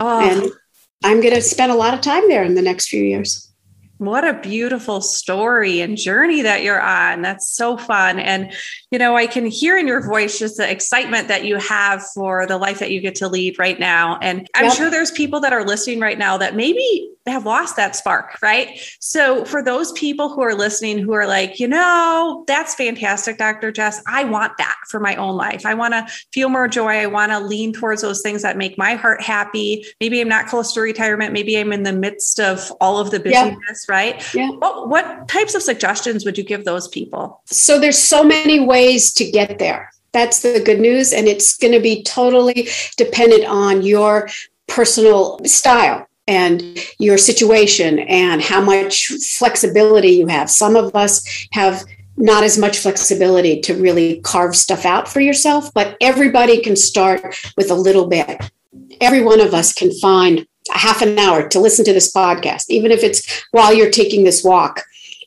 Oh. 0.00 0.20
And 0.20 0.52
I'm 1.04 1.20
going 1.20 1.34
to 1.34 1.42
spend 1.42 1.72
a 1.72 1.76
lot 1.76 1.94
of 1.94 2.00
time 2.00 2.28
there 2.28 2.42
in 2.42 2.54
the 2.54 2.62
next 2.62 2.88
few 2.88 3.02
years. 3.02 3.47
What 3.98 4.26
a 4.26 4.40
beautiful 4.40 5.00
story 5.00 5.80
and 5.80 5.96
journey 5.96 6.42
that 6.42 6.62
you're 6.62 6.80
on. 6.80 7.22
That's 7.22 7.48
so 7.48 7.76
fun. 7.76 8.18
And, 8.18 8.52
you 8.90 8.98
know, 8.98 9.16
I 9.16 9.26
can 9.26 9.44
hear 9.46 9.76
in 9.76 9.88
your 9.88 10.06
voice 10.06 10.38
just 10.38 10.56
the 10.56 10.70
excitement 10.70 11.28
that 11.28 11.44
you 11.44 11.56
have 11.56 12.04
for 12.14 12.46
the 12.46 12.58
life 12.58 12.78
that 12.78 12.92
you 12.92 13.00
get 13.00 13.16
to 13.16 13.28
lead 13.28 13.58
right 13.58 13.78
now. 13.78 14.18
And 14.22 14.48
I'm 14.54 14.66
yep. 14.66 14.74
sure 14.74 14.90
there's 14.90 15.10
people 15.10 15.40
that 15.40 15.52
are 15.52 15.64
listening 15.64 15.98
right 15.98 16.18
now 16.18 16.38
that 16.38 16.54
maybe 16.54 17.10
have 17.30 17.46
lost 17.46 17.76
that 17.76 17.96
spark, 17.96 18.38
right? 18.42 18.80
So, 19.00 19.44
for 19.44 19.62
those 19.62 19.92
people 19.92 20.28
who 20.28 20.42
are 20.42 20.54
listening 20.54 20.98
who 20.98 21.12
are 21.12 21.26
like, 21.26 21.60
you 21.60 21.68
know, 21.68 22.44
that's 22.46 22.74
fantastic, 22.74 23.38
Dr. 23.38 23.70
Jess. 23.70 24.02
I 24.06 24.24
want 24.24 24.56
that 24.58 24.76
for 24.88 25.00
my 25.00 25.16
own 25.16 25.36
life. 25.36 25.64
I 25.66 25.74
want 25.74 25.94
to 25.94 26.06
feel 26.32 26.48
more 26.48 26.68
joy. 26.68 26.96
I 26.96 27.06
want 27.06 27.32
to 27.32 27.40
lean 27.40 27.72
towards 27.72 28.02
those 28.02 28.22
things 28.22 28.42
that 28.42 28.56
make 28.56 28.78
my 28.78 28.94
heart 28.94 29.22
happy. 29.22 29.84
Maybe 30.00 30.20
I'm 30.20 30.28
not 30.28 30.46
close 30.46 30.72
to 30.74 30.80
retirement. 30.80 31.32
Maybe 31.32 31.58
I'm 31.58 31.72
in 31.72 31.82
the 31.82 31.92
midst 31.92 32.40
of 32.40 32.72
all 32.80 32.98
of 32.98 33.10
the 33.10 33.20
busyness, 33.20 33.86
yeah. 33.88 33.94
right? 33.94 34.34
Yeah. 34.34 34.50
What, 34.50 34.88
what 34.88 35.28
types 35.28 35.54
of 35.54 35.62
suggestions 35.62 36.24
would 36.24 36.38
you 36.38 36.44
give 36.44 36.64
those 36.64 36.88
people? 36.88 37.42
So, 37.46 37.78
there's 37.78 37.98
so 37.98 38.24
many 38.24 38.60
ways 38.60 39.12
to 39.14 39.30
get 39.30 39.58
there. 39.58 39.90
That's 40.12 40.40
the 40.40 40.60
good 40.64 40.80
news. 40.80 41.12
And 41.12 41.28
it's 41.28 41.56
going 41.56 41.74
to 41.74 41.80
be 41.80 42.02
totally 42.02 42.68
dependent 42.96 43.44
on 43.44 43.82
your 43.82 44.28
personal 44.66 45.38
style 45.44 46.07
and 46.28 46.78
your 46.98 47.18
situation 47.18 47.98
and 48.00 48.40
how 48.40 48.60
much 48.60 49.08
flexibility 49.38 50.10
you 50.10 50.26
have. 50.26 50.48
Some 50.50 50.76
of 50.76 50.94
us 50.94 51.26
have 51.52 51.82
not 52.16 52.44
as 52.44 52.58
much 52.58 52.78
flexibility 52.78 53.60
to 53.62 53.74
really 53.74 54.20
carve 54.20 54.54
stuff 54.54 54.84
out 54.84 55.08
for 55.08 55.20
yourself, 55.20 55.72
but 55.72 55.96
everybody 56.00 56.60
can 56.60 56.76
start 56.76 57.34
with 57.56 57.70
a 57.70 57.74
little 57.74 58.06
bit. 58.06 58.50
Every 59.00 59.22
one 59.22 59.40
of 59.40 59.54
us 59.54 59.72
can 59.72 59.92
find 60.00 60.46
a 60.74 60.78
half 60.78 61.00
an 61.00 61.18
hour 61.18 61.48
to 61.48 61.60
listen 61.60 61.84
to 61.86 61.92
this 61.92 62.12
podcast, 62.12 62.64
even 62.68 62.90
if 62.90 63.02
it's 63.02 63.44
while 63.52 63.72
you're 63.72 63.90
taking 63.90 64.24
this 64.24 64.44
walk 64.44 64.82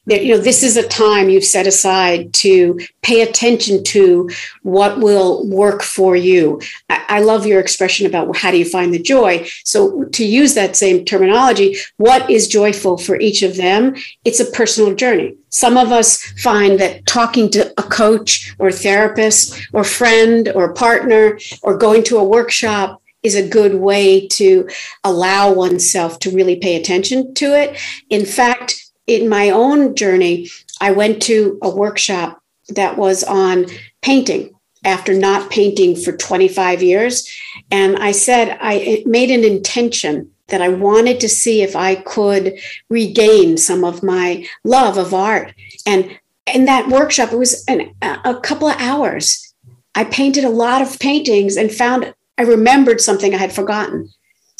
that 0.07 0.25
you 0.25 0.33
know 0.35 0.41
this 0.41 0.63
is 0.63 0.77
a 0.77 0.87
time 0.87 1.29
you've 1.29 1.43
set 1.43 1.67
aside 1.67 2.33
to 2.33 2.79
pay 3.01 3.21
attention 3.21 3.83
to 3.83 4.29
what 4.63 4.99
will 4.99 5.47
work 5.47 5.83
for 5.83 6.15
you. 6.15 6.59
I, 6.89 7.05
I, 7.09 7.19
love 7.19 7.45
your 7.45 7.59
expression 7.59 8.07
about 8.07 8.35
how 8.35 8.51
do 8.51 8.57
you 8.57 8.65
find 8.65 8.93
the 8.93 9.01
joy. 9.01 9.47
So 9.63 10.05
to 10.05 10.25
use 10.25 10.55
that 10.55 10.75
same 10.75 11.05
terminology 11.05 11.75
what 11.97 12.29
is 12.29 12.47
joyful 12.47 12.97
for 12.97 13.19
each 13.19 13.43
of 13.43 13.57
them? 13.57 13.95
It's 14.25 14.39
a 14.39 14.51
personal 14.51 14.95
journey. 14.95 15.35
Some 15.49 15.77
of 15.77 15.91
us 15.91 16.23
find 16.41 16.79
that 16.79 17.05
talking 17.05 17.49
to 17.51 17.71
a 17.77 17.83
coach 17.83 18.55
or 18.57 18.71
therapist 18.71 19.59
or 19.73 19.83
friend 19.83 20.49
or 20.55 20.73
partner 20.73 21.37
or 21.61 21.77
going 21.77 22.03
to 22.05 22.17
a 22.17 22.23
workshop 22.23 23.01
is 23.23 23.35
a 23.35 23.47
good 23.47 23.75
way 23.75 24.27
to 24.27 24.67
allow 25.03 25.53
oneself 25.53 26.19
to 26.19 26.31
really 26.31 26.55
pay 26.55 26.75
attention 26.75 27.33
to 27.35 27.45
it. 27.55 27.79
In 28.09 28.25
fact, 28.25 28.90
in 29.07 29.29
my 29.29 29.49
own 29.49 29.95
journey, 29.95 30.49
I 30.79 30.91
went 30.91 31.21
to 31.23 31.59
a 31.61 31.69
workshop 31.69 32.41
that 32.69 32.97
was 32.97 33.23
on 33.23 33.65
painting. 34.01 34.55
after 34.83 35.13
not 35.13 35.51
painting 35.51 35.95
for 35.95 36.11
25 36.17 36.81
years. 36.81 37.29
And 37.69 37.97
I 37.97 38.11
said, 38.11 38.57
I 38.59 39.03
made 39.05 39.29
an 39.29 39.43
intention 39.43 40.31
that 40.47 40.59
I 40.59 40.69
wanted 40.69 41.19
to 41.19 41.29
see 41.29 41.61
if 41.61 41.75
I 41.75 41.95
could 41.95 42.57
regain 42.89 43.57
some 43.57 43.83
of 43.83 44.01
my 44.01 44.43
love 44.63 44.97
of 44.97 45.13
art. 45.13 45.53
And 45.85 46.19
in 46.51 46.65
that 46.65 46.89
workshop, 46.89 47.31
it 47.31 47.37
was 47.37 47.63
an, 47.67 47.93
a 48.01 48.39
couple 48.41 48.67
of 48.67 48.79
hours. 48.79 49.53
I 49.93 50.03
painted 50.03 50.43
a 50.43 50.49
lot 50.49 50.81
of 50.81 50.99
paintings 50.99 51.57
and 51.57 51.71
found 51.71 52.13
I 52.37 52.43
remembered 52.43 53.01
something 53.01 53.35
I 53.35 53.37
had 53.37 53.53
forgotten. 53.53 54.09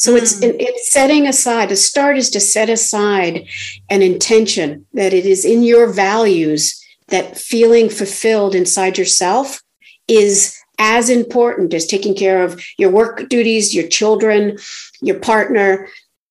So 0.01 0.15
it's 0.15 0.39
hmm. 0.39 0.50
it's 0.60 0.91
setting 0.91 1.27
aside. 1.27 1.70
The 1.70 1.75
start 1.75 2.17
is 2.17 2.31
to 2.31 2.39
set 2.39 2.72
aside 2.72 3.48
an 3.91 4.01
intention 4.01 4.88
that 4.93 5.13
it 5.13 5.27
is 5.27 5.46
in 5.46 5.62
your 5.62 5.93
values 5.93 6.84
that 7.10 7.38
feeling 7.38 7.88
fulfilled 7.88 8.55
inside 8.55 8.98
yourself 8.98 9.62
is 10.08 10.58
as 10.79 11.12
important 11.12 11.75
as 11.75 11.86
taking 11.86 12.15
care 12.15 12.43
of 12.43 12.60
your 12.79 12.89
work 12.89 13.29
duties, 13.29 13.75
your 13.75 13.88
children, 13.88 14.58
your 15.01 15.20
partner. 15.20 15.88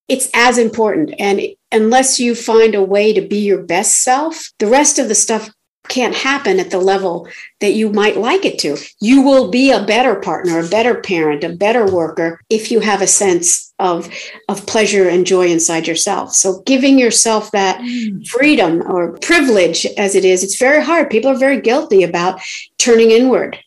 It's 0.08 0.28
as 0.34 0.58
important. 0.58 1.14
And 1.20 1.40
unless 1.70 2.18
you 2.18 2.34
find 2.34 2.74
a 2.74 2.82
way 2.82 3.12
to 3.12 3.20
be 3.20 3.38
your 3.38 3.62
best 3.62 4.02
self, 4.02 4.50
the 4.58 4.66
rest 4.66 4.98
of 4.98 5.06
the 5.06 5.14
stuff 5.14 5.48
can't 5.90 6.14
happen 6.14 6.58
at 6.58 6.70
the 6.70 6.78
level 6.78 7.28
that 7.60 7.74
you 7.74 7.90
might 7.90 8.16
like 8.16 8.44
it 8.44 8.58
to. 8.60 8.78
You 9.00 9.20
will 9.20 9.50
be 9.50 9.70
a 9.70 9.84
better 9.84 10.14
partner, 10.14 10.60
a 10.60 10.68
better 10.68 11.00
parent, 11.00 11.44
a 11.44 11.50
better 11.50 11.84
worker 11.84 12.40
if 12.48 12.70
you 12.70 12.80
have 12.80 13.02
a 13.02 13.06
sense 13.06 13.74
of, 13.78 14.08
of 14.48 14.66
pleasure 14.66 15.08
and 15.08 15.26
joy 15.26 15.48
inside 15.48 15.86
yourself. 15.86 16.34
So 16.34 16.62
giving 16.62 16.98
yourself 16.98 17.50
that 17.50 17.80
mm. 17.80 18.26
freedom 18.28 18.82
or 18.90 19.18
privilege 19.18 19.84
as 19.98 20.14
it 20.14 20.24
is, 20.24 20.42
it's 20.42 20.58
very 20.58 20.82
hard. 20.82 21.10
People 21.10 21.32
are 21.32 21.38
very 21.38 21.60
guilty 21.60 22.02
about 22.02 22.40
turning 22.78 23.10
inward. 23.10 23.58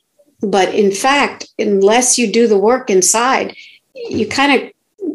But 0.41 0.73
in 0.73 0.91
fact, 0.91 1.47
unless 1.59 2.17
you 2.17 2.31
do 2.31 2.47
the 2.47 2.57
work 2.57 2.89
inside, 2.89 3.55
you 3.93 4.27
kind 4.27 4.61
of 4.63 4.71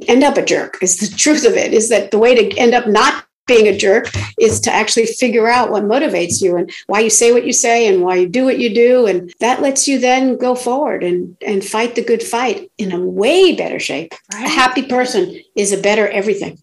end 0.07 0.23
up 0.23 0.37
a 0.37 0.45
jerk 0.45 0.79
is 0.83 0.99
the 0.99 1.17
truth 1.25 1.45
of 1.47 1.55
it 1.55 1.73
is 1.73 1.89
that 1.89 2.11
the 2.11 2.19
way 2.19 2.35
to 2.35 2.59
end 2.59 2.75
up 2.75 2.87
not 2.87 3.25
being 3.49 3.67
a 3.67 3.77
jerk 3.77 4.11
is 4.39 4.61
to 4.61 4.73
actually 4.73 5.07
figure 5.07 5.49
out 5.49 5.71
what 5.71 5.83
motivates 5.83 6.41
you 6.41 6.57
and 6.57 6.71
why 6.87 7.01
you 7.01 7.11
say 7.11 7.33
what 7.33 7.45
you 7.45 7.53
say 7.53 7.89
and 7.89 8.03
why 8.03 8.15
you 8.15 8.29
do 8.29 8.45
what 8.45 8.59
you 8.59 8.73
do 8.73 9.07
and 9.07 9.35
that 9.41 9.61
lets 9.61 9.89
you 9.89 9.99
then 9.99 10.37
go 10.37 10.55
forward 10.55 11.03
and 11.03 11.37
and 11.45 11.65
fight 11.65 11.97
the 11.97 12.05
good 12.05 12.23
fight 12.23 12.71
in 12.79 12.93
a 12.93 13.01
way 13.01 13.57
better 13.57 13.81
shape 13.81 14.15
right. 14.33 14.47
a 14.47 14.49
happy 14.49 14.83
person 14.83 15.41
is 15.57 15.73
a 15.73 15.81
better 15.81 16.07
everything 16.09 16.59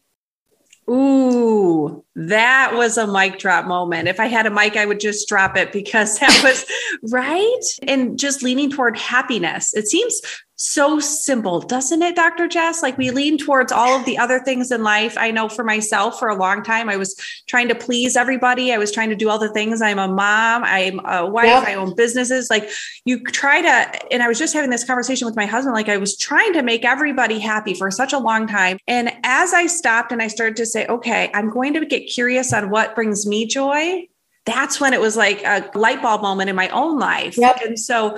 Ooh, 0.87 2.05
that 2.15 2.73
was 2.75 2.97
a 2.99 3.07
mic 3.07 3.39
drop 3.39 3.65
moment. 3.65 4.07
If 4.07 4.19
I 4.19 4.27
had 4.27 4.45
a 4.45 4.51
mic, 4.51 4.77
I 4.77 4.85
would 4.85 4.99
just 4.99 5.27
drop 5.27 5.57
it 5.57 5.71
because 5.71 6.19
that 6.19 6.41
was 6.43 6.63
right. 7.11 7.63
And 7.87 8.19
just 8.19 8.43
leaning 8.43 8.69
toward 8.69 8.95
happiness. 8.95 9.73
It 9.73 9.87
seems 9.87 10.21
so 10.57 10.99
simple, 10.99 11.59
doesn't 11.59 12.01
it, 12.01 12.15
Dr. 12.15 12.47
Jess? 12.47 12.81
Like 12.81 12.97
we 12.97 13.11
lean 13.11 13.37
towards 13.37 13.71
all 13.71 13.99
of 13.99 14.05
the 14.05 14.17
other 14.17 14.39
things 14.39 14.71
in 14.71 14.83
life. 14.83 15.17
I 15.17 15.31
know 15.31 15.49
for 15.49 15.65
myself, 15.65 16.17
for 16.17 16.29
a 16.29 16.35
long 16.35 16.63
time, 16.63 16.89
I 16.89 16.95
was 16.95 17.15
trying 17.47 17.67
to 17.67 17.75
please 17.75 18.15
everybody. 18.15 18.71
I 18.71 18.77
was 18.77 18.91
trying 18.91 19.09
to 19.09 19.15
do 19.15 19.29
all 19.29 19.37
the 19.37 19.51
things. 19.51 19.81
I'm 19.81 19.99
a 19.99 20.07
mom, 20.07 20.63
I'm 20.63 20.99
a 21.05 21.25
wife, 21.29 21.47
yep. 21.47 21.67
I 21.67 21.73
own 21.73 21.93
businesses. 21.95 22.49
Like 22.49 22.69
you 23.03 23.21
try 23.23 23.61
to, 23.61 24.13
and 24.13 24.23
I 24.23 24.29
was 24.29 24.39
just 24.39 24.53
having 24.53 24.69
this 24.69 24.85
conversation 24.85 25.25
with 25.25 25.35
my 25.35 25.45
husband. 25.45 25.75
Like 25.75 25.89
I 25.89 25.97
was 25.97 26.17
trying 26.17 26.53
to 26.53 26.63
make 26.63 26.85
everybody 26.85 27.39
happy 27.39 27.73
for 27.73 27.91
such 27.91 28.13
a 28.13 28.17
long 28.17 28.47
time. 28.47 28.77
And 28.87 29.11
as 29.23 29.53
I 29.53 29.67
stopped 29.67 30.13
and 30.13 30.21
I 30.21 30.27
started 30.27 30.55
to 30.57 30.65
say, 30.65 30.85
okay, 30.87 31.29
I'm 31.33 31.49
going 31.49 31.73
to 31.73 31.85
get 31.85 32.07
curious 32.07 32.53
on 32.53 32.69
what 32.69 32.95
brings 32.95 33.27
me 33.27 33.45
joy. 33.45 34.07
That's 34.45 34.79
when 34.79 34.93
it 34.93 35.01
was 35.01 35.17
like 35.17 35.41
a 35.43 35.69
light 35.73 36.03
bulb 36.03 36.21
moment 36.21 36.49
in 36.51 36.55
my 36.55 36.69
own 36.69 36.99
life. 36.99 37.35
Yep. 37.35 37.61
And 37.65 37.79
so 37.79 38.17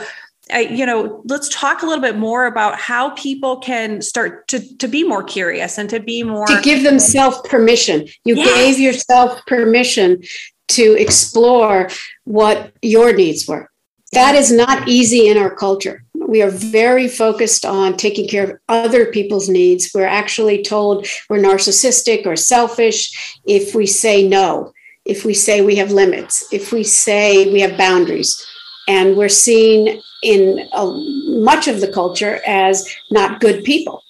I, 0.51 0.62
you 0.62 0.86
know, 0.86 1.22
let's 1.25 1.50
talk 1.50 1.82
a 1.82 1.86
little 1.86 2.01
bit 2.01 2.18
more 2.18 2.46
about 2.46 2.80
how 2.80 3.12
people 3.12 3.58
can 3.58 4.01
start 4.01 4.48
to 4.50 4.60
to 4.77 4.88
be 4.88 5.04
more 5.04 5.24
curious 5.24 5.77
and 5.77 5.89
to 5.89 6.00
be 6.00 6.24
more 6.24 6.46
to 6.48 6.62
give 6.62 6.84
themselves 6.84 7.39
permission. 7.50 8.08
You 8.24 8.36
yes. 8.36 8.56
gave 8.56 8.80
yourself 8.80 9.46
permission 9.46 10.24
to 10.70 10.94
explore 11.00 11.89
what 12.25 12.74
your 12.82 13.13
needs 13.13 13.48
were. 13.48 13.70
That 14.13 14.36
is 14.36 14.51
not 14.51 14.88
easy 14.88 15.27
in 15.27 15.38
our 15.38 15.54
culture. 15.54 16.04
We 16.13 16.42
are 16.42 16.50
very 16.50 17.08
focused 17.08 17.66
on 17.66 17.98
taking 17.98 18.27
care 18.27 18.44
of 18.44 18.58
other 18.70 19.06
people's 19.08 19.50
needs. 19.50 19.92
We're 19.94 20.06
actually 20.06 20.63
told 20.63 21.08
we're 21.30 21.39
narcissistic 21.39 22.25
or 22.25 22.36
selfish 22.36 23.39
if 23.46 23.75
we 23.75 23.86
say 23.86 24.27
no, 24.27 24.74
if 25.06 25.25
we 25.25 25.34
say 25.34 25.62
we 25.62 25.75
have 25.75 25.92
limits, 25.92 26.46
if 26.51 26.72
we 26.72 26.84
say 26.84 27.51
we 27.51 27.62
have 27.62 27.77
boundaries. 27.77 28.46
And 28.88 29.17
we're 29.17 29.29
seen 29.29 30.01
in 30.24 30.67
uh, 30.74 30.94
much 31.41 31.67
of 31.67 31.82
the 31.82 31.91
culture 31.91 32.39
as 32.46 32.88
not 33.12 33.39
good 33.39 33.63
people. 33.63 34.03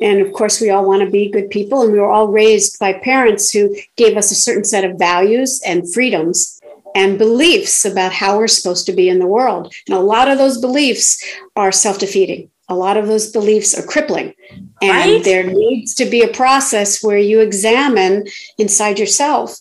And 0.00 0.20
of 0.20 0.32
course, 0.32 0.60
we 0.60 0.70
all 0.70 0.86
want 0.86 1.02
to 1.02 1.10
be 1.10 1.30
good 1.30 1.50
people. 1.50 1.82
And 1.82 1.92
we 1.92 1.98
were 1.98 2.10
all 2.10 2.28
raised 2.28 2.78
by 2.78 2.94
parents 2.94 3.50
who 3.50 3.76
gave 3.96 4.16
us 4.16 4.30
a 4.30 4.36
certain 4.36 4.64
set 4.64 4.84
of 4.84 4.98
values 4.98 5.60
and 5.66 5.92
freedoms 5.92 6.60
and 6.94 7.18
beliefs 7.18 7.84
about 7.84 8.12
how 8.12 8.38
we're 8.38 8.48
supposed 8.48 8.86
to 8.86 8.92
be 8.92 9.08
in 9.08 9.18
the 9.18 9.26
world. 9.26 9.72
And 9.86 9.96
a 9.96 10.00
lot 10.00 10.28
of 10.28 10.38
those 10.38 10.58
beliefs 10.58 11.22
are 11.56 11.72
self 11.72 11.98
defeating. 11.98 12.50
A 12.68 12.74
lot 12.74 12.96
of 12.96 13.08
those 13.08 13.30
beliefs 13.30 13.76
are 13.76 13.84
crippling. 13.84 14.32
And 14.80 14.90
right? 14.90 15.24
there 15.24 15.44
needs 15.44 15.94
to 15.96 16.04
be 16.04 16.22
a 16.22 16.28
process 16.28 17.02
where 17.02 17.18
you 17.18 17.40
examine 17.40 18.26
inside 18.58 18.98
yourself 18.98 19.58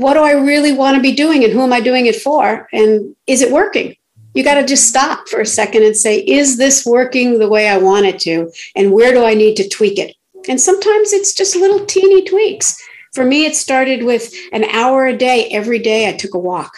what 0.00 0.14
do 0.14 0.20
I 0.20 0.32
really 0.32 0.72
want 0.72 0.96
to 0.96 1.02
be 1.02 1.14
doing 1.14 1.44
and 1.44 1.52
who 1.52 1.62
am 1.62 1.72
I 1.72 1.80
doing 1.80 2.06
it 2.06 2.16
for? 2.16 2.68
And 2.72 3.14
is 3.26 3.42
it 3.42 3.52
working? 3.52 3.96
you 4.36 4.44
got 4.44 4.56
to 4.56 4.66
just 4.66 4.86
stop 4.86 5.28
for 5.28 5.40
a 5.40 5.46
second 5.46 5.82
and 5.82 5.96
say, 5.96 6.18
is 6.18 6.58
this 6.58 6.84
working 6.84 7.38
the 7.38 7.48
way 7.48 7.68
I 7.68 7.78
want 7.78 8.04
it 8.04 8.18
to? 8.20 8.52
And 8.76 8.92
where 8.92 9.12
do 9.12 9.24
I 9.24 9.32
need 9.32 9.56
to 9.56 9.68
tweak 9.68 9.98
it? 9.98 10.14
And 10.46 10.60
sometimes 10.60 11.14
it's 11.14 11.34
just 11.34 11.56
little 11.56 11.86
teeny 11.86 12.22
tweaks. 12.22 12.78
For 13.14 13.24
me, 13.24 13.46
it 13.46 13.56
started 13.56 14.04
with 14.04 14.34
an 14.52 14.64
hour 14.64 15.06
a 15.06 15.16
day. 15.16 15.48
Every 15.48 15.78
day 15.78 16.06
I 16.06 16.12
took 16.12 16.34
a 16.34 16.38
walk. 16.38 16.76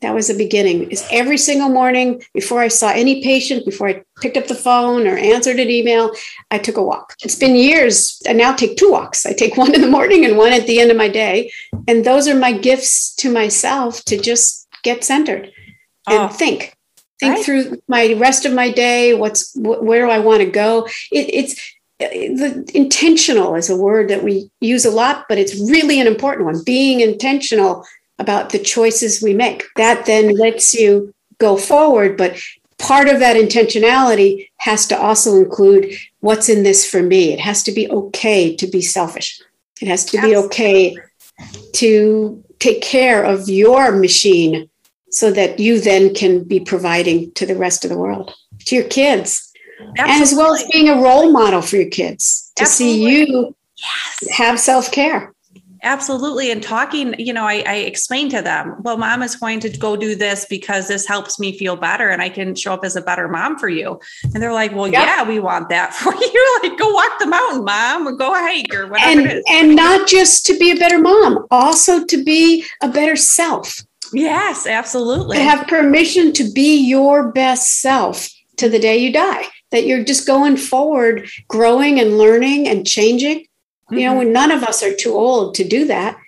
That 0.00 0.14
was 0.14 0.28
the 0.28 0.36
beginning. 0.36 0.90
Is 0.90 1.06
every 1.10 1.38
single 1.38 1.68
morning 1.68 2.22
before 2.32 2.60
I 2.60 2.68
saw 2.68 2.90
any 2.90 3.22
patient, 3.22 3.64
before 3.64 3.88
I 3.88 4.02
picked 4.20 4.36
up 4.36 4.46
the 4.46 4.54
phone 4.54 5.06
or 5.06 5.16
answered 5.16 5.58
an 5.58 5.70
email, 5.70 6.12
I 6.50 6.58
took 6.58 6.76
a 6.76 6.82
walk. 6.82 7.14
It's 7.22 7.34
been 7.34 7.56
years. 7.56 8.20
I 8.28 8.32
now 8.32 8.54
take 8.54 8.76
two 8.76 8.90
walks. 8.90 9.26
I 9.26 9.32
take 9.32 9.56
one 9.64 9.74
in 9.74 9.80
the 9.80 9.90
morning 9.90 10.24
and 10.24 10.36
one 10.36 10.52
at 10.52 10.66
the 10.66 10.80
end 10.80 10.90
of 10.90 10.96
my 10.96 11.08
day. 11.08 11.50
And 11.86 12.04
those 12.04 12.28
are 12.28 12.34
my 12.34 12.52
gifts 12.52 13.14
to 13.16 13.32
myself 13.32 14.04
to 14.04 14.18
just 14.18 14.68
get 14.82 15.04
centered 15.04 15.52
and 16.08 16.22
oh. 16.22 16.28
think 16.28 16.74
think 17.18 17.34
right. 17.34 17.44
through 17.44 17.82
my 17.88 18.14
rest 18.14 18.44
of 18.44 18.52
my 18.52 18.70
day 18.70 19.14
what's 19.14 19.52
wh- 19.54 19.82
where 19.82 20.06
do 20.06 20.10
i 20.10 20.18
want 20.18 20.40
to 20.40 20.50
go 20.50 20.86
it, 21.10 21.28
it's 21.32 21.74
the 21.98 22.70
intentional 22.74 23.56
is 23.56 23.68
a 23.68 23.76
word 23.76 24.08
that 24.08 24.22
we 24.22 24.48
use 24.60 24.84
a 24.84 24.90
lot 24.90 25.24
but 25.28 25.36
it's 25.36 25.58
really 25.70 26.00
an 26.00 26.06
important 26.06 26.46
one 26.46 26.62
being 26.64 27.00
intentional 27.00 27.84
about 28.18 28.50
the 28.50 28.58
choices 28.58 29.22
we 29.22 29.34
make 29.34 29.64
that 29.76 30.06
then 30.06 30.34
lets 30.36 30.74
you 30.74 31.12
go 31.38 31.56
forward 31.56 32.16
but 32.16 32.36
part 32.78 33.08
of 33.08 33.18
that 33.20 33.36
intentionality 33.36 34.48
has 34.58 34.86
to 34.86 34.98
also 34.98 35.36
include 35.36 35.92
what's 36.20 36.48
in 36.48 36.62
this 36.62 36.88
for 36.88 37.02
me 37.02 37.32
it 37.32 37.40
has 37.40 37.62
to 37.62 37.72
be 37.72 37.90
okay 37.90 38.54
to 38.54 38.66
be 38.66 38.80
selfish 38.80 39.40
it 39.80 39.88
has 39.88 40.04
to 40.04 40.18
Absolutely. 40.18 40.40
be 40.40 40.46
okay 40.46 40.96
to 41.72 42.44
take 42.58 42.82
care 42.82 43.24
of 43.24 43.48
your 43.48 43.92
machine 43.92 44.68
so 45.10 45.30
that 45.30 45.58
you 45.58 45.80
then 45.80 46.14
can 46.14 46.44
be 46.44 46.60
providing 46.60 47.30
to 47.32 47.46
the 47.46 47.56
rest 47.56 47.84
of 47.84 47.90
the 47.90 47.98
world, 47.98 48.34
to 48.66 48.74
your 48.74 48.84
kids, 48.84 49.52
Absolutely. 49.80 50.12
and 50.12 50.22
as 50.22 50.34
well 50.34 50.54
as 50.54 50.64
being 50.72 50.88
a 50.88 51.00
role 51.00 51.32
model 51.32 51.62
for 51.62 51.76
your 51.76 51.88
kids 51.88 52.52
to 52.56 52.62
Absolutely. 52.62 53.04
see 53.04 53.30
you 53.30 53.56
yes. 53.76 54.36
have 54.36 54.60
self 54.60 54.92
care. 54.92 55.32
Absolutely. 55.82 56.50
And 56.50 56.62
talking, 56.62 57.14
you 57.18 57.32
know, 57.32 57.44
I, 57.44 57.62
I 57.66 57.74
explained 57.76 58.30
to 58.32 58.42
them, 58.42 58.76
well, 58.82 58.96
mom 58.96 59.22
is 59.22 59.36
going 59.36 59.60
to 59.60 59.68
go 59.68 59.96
do 59.96 60.14
this 60.14 60.46
because 60.48 60.88
this 60.88 61.06
helps 61.06 61.38
me 61.38 61.56
feel 61.56 61.76
better 61.76 62.08
and 62.08 62.20
I 62.20 62.28
can 62.28 62.54
show 62.54 62.74
up 62.74 62.84
as 62.84 62.96
a 62.96 63.00
better 63.00 63.28
mom 63.28 63.58
for 63.58 63.68
you. 63.68 64.00
And 64.22 64.42
they're 64.42 64.52
like, 64.52 64.74
well, 64.74 64.88
yep. 64.88 65.06
yeah, 65.06 65.28
we 65.28 65.38
want 65.38 65.68
that 65.68 65.94
for 65.94 66.14
you. 66.14 66.60
Like, 66.62 66.78
go 66.78 66.92
walk 66.92 67.18
the 67.18 67.26
mountain, 67.26 67.64
mom, 67.64 68.08
or 68.08 68.12
go 68.12 68.32
hike 68.34 68.74
or 68.74 68.88
whatever 68.88 69.28
and, 69.28 69.42
And 69.48 69.76
not 69.76 70.08
just 70.08 70.46
to 70.46 70.58
be 70.58 70.70
a 70.70 70.76
better 70.76 70.98
mom, 70.98 71.46
also 71.50 72.04
to 72.04 72.24
be 72.24 72.64
a 72.82 72.88
better 72.88 73.16
self. 73.16 73.84
Yes, 74.12 74.66
absolutely. 74.66 75.36
To 75.36 75.42
have 75.42 75.66
permission 75.66 76.32
to 76.34 76.50
be 76.52 76.78
your 76.78 77.30
best 77.30 77.80
self 77.80 78.28
to 78.56 78.68
the 78.68 78.78
day 78.78 78.98
you 78.98 79.12
die, 79.12 79.44
that 79.70 79.86
you're 79.86 80.04
just 80.04 80.26
going 80.26 80.56
forward, 80.56 81.28
growing 81.48 82.00
and 82.00 82.18
learning 82.18 82.68
and 82.68 82.86
changing. 82.86 83.44
Mm-hmm. 83.88 83.98
You 83.98 84.06
know, 84.06 84.18
when 84.18 84.32
none 84.32 84.50
of 84.50 84.62
us 84.62 84.82
are 84.82 84.94
too 84.94 85.14
old 85.14 85.54
to 85.56 85.64
do 85.64 85.86
that. 85.86 86.18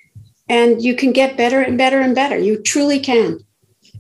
And 0.48 0.82
you 0.82 0.96
can 0.96 1.12
get 1.12 1.36
better 1.36 1.60
and 1.60 1.78
better 1.78 2.00
and 2.00 2.12
better. 2.12 2.36
You 2.36 2.60
truly 2.60 2.98
can. 2.98 3.44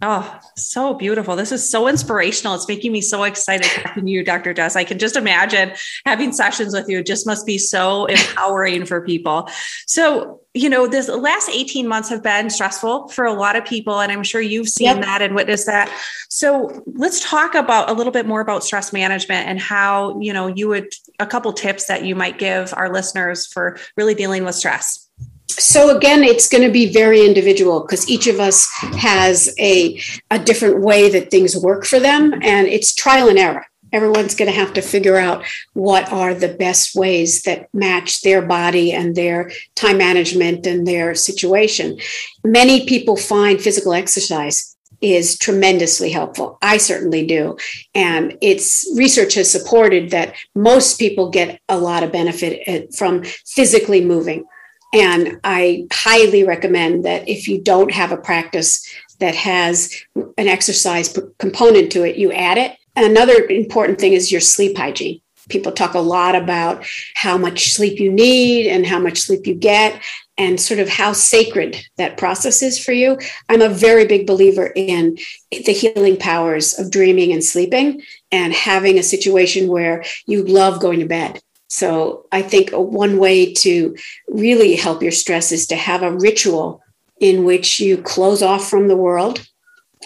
Oh, 0.02 0.40
so 0.56 0.94
beautiful. 0.94 1.36
This 1.36 1.52
is 1.52 1.68
so 1.68 1.86
inspirational. 1.86 2.54
It's 2.54 2.66
making 2.66 2.90
me 2.90 3.02
so 3.02 3.24
excited 3.24 3.66
talking 3.82 4.06
to 4.06 4.10
you, 4.10 4.24
Dr. 4.24 4.54
Jess. 4.54 4.74
I 4.74 4.84
can 4.84 4.98
just 4.98 5.14
imagine 5.14 5.72
having 6.06 6.32
sessions 6.32 6.72
with 6.72 6.88
you. 6.88 7.00
It 7.00 7.06
just 7.06 7.26
must 7.26 7.44
be 7.44 7.58
so 7.58 8.06
empowering 8.06 8.86
for 8.86 9.02
people. 9.02 9.50
So, 9.86 10.40
you 10.54 10.70
know, 10.70 10.86
this 10.86 11.08
last 11.08 11.50
18 11.50 11.86
months 11.86 12.08
have 12.08 12.22
been 12.22 12.48
stressful 12.48 13.08
for 13.08 13.26
a 13.26 13.34
lot 13.34 13.56
of 13.56 13.64
people. 13.66 14.00
And 14.00 14.10
I'm 14.10 14.22
sure 14.22 14.40
you've 14.40 14.70
seen 14.70 14.86
yep. 14.86 15.00
that 15.02 15.20
and 15.20 15.34
witnessed 15.34 15.66
that. 15.66 15.94
So 16.30 16.82
let's 16.86 17.20
talk 17.20 17.54
about 17.54 17.90
a 17.90 17.92
little 17.92 18.12
bit 18.12 18.26
more 18.26 18.40
about 18.40 18.64
stress 18.64 18.94
management 18.94 19.48
and 19.48 19.60
how, 19.60 20.18
you 20.18 20.32
know, 20.32 20.46
you 20.46 20.68
would 20.68 20.94
a 21.18 21.26
couple 21.26 21.52
tips 21.52 21.86
that 21.86 22.06
you 22.06 22.14
might 22.14 22.38
give 22.38 22.72
our 22.74 22.90
listeners 22.90 23.46
for 23.46 23.76
really 23.96 24.14
dealing 24.14 24.44
with 24.44 24.54
stress 24.54 25.09
so 25.54 25.96
again 25.96 26.22
it's 26.22 26.48
going 26.48 26.62
to 26.62 26.72
be 26.72 26.92
very 26.92 27.24
individual 27.24 27.80
because 27.80 28.08
each 28.08 28.26
of 28.26 28.40
us 28.40 28.68
has 28.98 29.54
a, 29.58 30.00
a 30.30 30.38
different 30.38 30.80
way 30.80 31.08
that 31.08 31.30
things 31.30 31.56
work 31.56 31.84
for 31.84 32.00
them 32.00 32.32
and 32.42 32.66
it's 32.66 32.94
trial 32.94 33.28
and 33.28 33.38
error 33.38 33.66
everyone's 33.92 34.36
going 34.36 34.50
to 34.50 34.56
have 34.56 34.72
to 34.72 34.82
figure 34.82 35.16
out 35.16 35.44
what 35.72 36.10
are 36.12 36.32
the 36.32 36.54
best 36.54 36.94
ways 36.94 37.42
that 37.42 37.68
match 37.74 38.20
their 38.20 38.40
body 38.40 38.92
and 38.92 39.16
their 39.16 39.50
time 39.74 39.98
management 39.98 40.66
and 40.66 40.86
their 40.86 41.14
situation 41.14 41.98
many 42.44 42.86
people 42.86 43.16
find 43.16 43.60
physical 43.60 43.92
exercise 43.92 44.76
is 45.00 45.38
tremendously 45.38 46.10
helpful. 46.10 46.58
I 46.60 46.76
certainly 46.76 47.26
do. 47.26 47.56
And 47.94 48.36
it's 48.40 48.86
research 48.96 49.34
has 49.34 49.50
supported 49.50 50.10
that 50.10 50.34
most 50.54 50.98
people 50.98 51.30
get 51.30 51.60
a 51.68 51.78
lot 51.78 52.02
of 52.02 52.12
benefit 52.12 52.62
eh, 52.66 52.82
from 52.96 53.24
physically 53.46 54.04
moving. 54.04 54.44
And 54.92 55.40
I 55.44 55.86
highly 55.92 56.44
recommend 56.44 57.04
that 57.04 57.28
if 57.28 57.46
you 57.46 57.60
don't 57.60 57.92
have 57.92 58.12
a 58.12 58.16
practice 58.16 58.88
that 59.20 59.34
has 59.34 59.94
an 60.16 60.48
exercise 60.48 61.16
component 61.38 61.92
to 61.92 62.02
it, 62.02 62.16
you 62.16 62.32
add 62.32 62.58
it. 62.58 62.76
Another 62.96 63.44
important 63.44 64.00
thing 64.00 64.14
is 64.14 64.32
your 64.32 64.40
sleep 64.40 64.76
hygiene. 64.76 65.20
People 65.48 65.72
talk 65.72 65.94
a 65.94 66.00
lot 66.00 66.34
about 66.34 66.84
how 67.14 67.38
much 67.38 67.72
sleep 67.72 68.00
you 68.00 68.12
need 68.12 68.68
and 68.68 68.86
how 68.86 68.98
much 68.98 69.18
sleep 69.18 69.46
you 69.46 69.54
get 69.54 70.02
and 70.36 70.60
sort 70.60 70.80
of 70.80 70.88
how 70.88 71.12
sacred 71.12 71.76
that 71.96 72.16
process 72.16 72.62
is 72.62 72.82
for 72.82 72.92
you. 72.92 73.18
I'm 73.48 73.62
a 73.62 73.68
very 73.68 74.06
big 74.06 74.26
believer 74.26 74.72
in 74.74 75.18
the 75.50 75.72
healing 75.72 76.16
powers 76.16 76.78
of 76.78 76.90
dreaming 76.90 77.32
and 77.32 77.44
sleeping 77.44 78.02
and 78.32 78.52
having 78.52 78.98
a 78.98 79.02
situation 79.02 79.68
where 79.68 80.04
you 80.26 80.44
love 80.44 80.80
going 80.80 81.00
to 81.00 81.06
bed 81.06 81.40
so 81.70 82.26
I 82.32 82.42
think 82.42 82.70
one 82.72 83.18
way 83.18 83.54
to 83.54 83.96
really 84.28 84.74
help 84.74 85.02
your 85.02 85.12
stress 85.12 85.52
is 85.52 85.68
to 85.68 85.76
have 85.76 86.02
a 86.02 86.12
ritual 86.12 86.82
in 87.20 87.44
which 87.44 87.78
you 87.78 87.96
close 87.96 88.42
off 88.42 88.68
from 88.68 88.88
the 88.88 88.96
world 88.96 89.46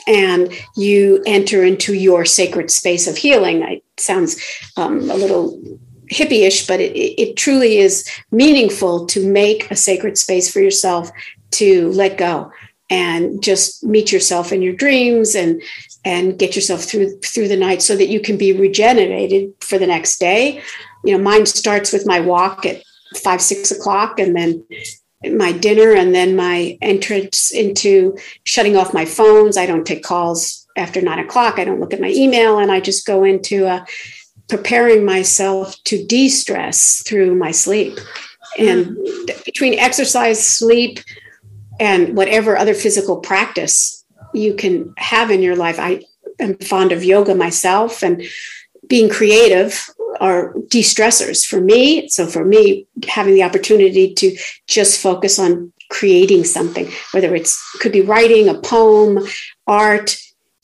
and 0.06 0.52
you 0.76 1.22
enter 1.26 1.64
into 1.64 1.94
your 1.94 2.26
sacred 2.26 2.70
space 2.70 3.06
of 3.06 3.16
healing. 3.16 3.62
It 3.62 3.82
sounds 3.96 4.44
um, 4.76 5.10
a 5.10 5.14
little 5.14 5.58
hippie-ish, 6.12 6.66
but 6.66 6.80
it, 6.80 6.94
it 6.98 7.36
truly 7.36 7.78
is 7.78 8.06
meaningful 8.30 9.06
to 9.06 9.26
make 9.26 9.70
a 9.70 9.76
sacred 9.76 10.18
space 10.18 10.52
for 10.52 10.60
yourself 10.60 11.10
to 11.52 11.90
let 11.92 12.18
go 12.18 12.52
and 12.90 13.42
just 13.42 13.82
meet 13.82 14.12
yourself 14.12 14.52
in 14.52 14.60
your 14.60 14.74
dreams 14.74 15.34
and 15.34 15.62
and 16.04 16.38
get 16.38 16.54
yourself 16.54 16.82
through 16.82 17.18
through 17.20 17.48
the 17.48 17.56
night 17.56 17.80
so 17.80 17.96
that 17.96 18.08
you 18.08 18.20
can 18.20 18.36
be 18.36 18.52
regenerated 18.52 19.50
for 19.60 19.78
the 19.78 19.86
next 19.86 20.18
day 20.18 20.60
you 21.04 21.16
know, 21.16 21.22
mine 21.22 21.46
starts 21.46 21.92
with 21.92 22.06
my 22.06 22.20
walk 22.20 22.66
at 22.66 22.82
five, 23.22 23.40
six 23.40 23.70
o'clock, 23.70 24.18
and 24.18 24.34
then 24.34 24.64
my 25.36 25.52
dinner, 25.52 25.92
and 25.92 26.14
then 26.14 26.36
my 26.36 26.78
entrance 26.82 27.50
into 27.52 28.16
shutting 28.44 28.76
off 28.76 28.94
my 28.94 29.04
phones. 29.04 29.56
I 29.56 29.66
don't 29.66 29.86
take 29.86 30.02
calls 30.02 30.66
after 30.76 31.00
nine 31.00 31.18
o'clock. 31.18 31.58
I 31.58 31.64
don't 31.64 31.80
look 31.80 31.94
at 31.94 32.00
my 32.00 32.10
email, 32.10 32.58
and 32.58 32.72
I 32.72 32.80
just 32.80 33.06
go 33.06 33.24
into 33.24 33.66
uh, 33.66 33.84
preparing 34.48 35.04
myself 35.04 35.76
to 35.84 36.04
de 36.06 36.28
stress 36.28 37.02
through 37.06 37.34
my 37.34 37.50
sleep. 37.50 37.98
And 38.58 38.96
between 39.44 39.78
exercise, 39.78 40.46
sleep, 40.46 41.00
and 41.80 42.16
whatever 42.16 42.56
other 42.56 42.74
physical 42.74 43.18
practice 43.18 44.04
you 44.32 44.54
can 44.54 44.94
have 44.96 45.30
in 45.30 45.42
your 45.42 45.56
life, 45.56 45.78
I 45.78 46.02
am 46.38 46.56
fond 46.58 46.92
of 46.92 47.02
yoga 47.02 47.34
myself 47.34 48.02
and 48.02 48.22
being 48.86 49.08
creative 49.08 49.88
are 50.24 50.54
de-stressors 50.68 51.46
for 51.46 51.60
me. 51.60 52.08
So 52.08 52.26
for 52.26 52.44
me 52.44 52.86
having 53.06 53.34
the 53.34 53.42
opportunity 53.42 54.14
to 54.14 54.36
just 54.66 55.00
focus 55.00 55.38
on 55.38 55.72
creating 55.90 56.42
something 56.44 56.90
whether 57.12 57.34
it's 57.34 57.52
could 57.80 57.92
be 57.92 58.00
writing 58.00 58.48
a 58.48 58.58
poem 58.58 59.18
art 59.66 60.16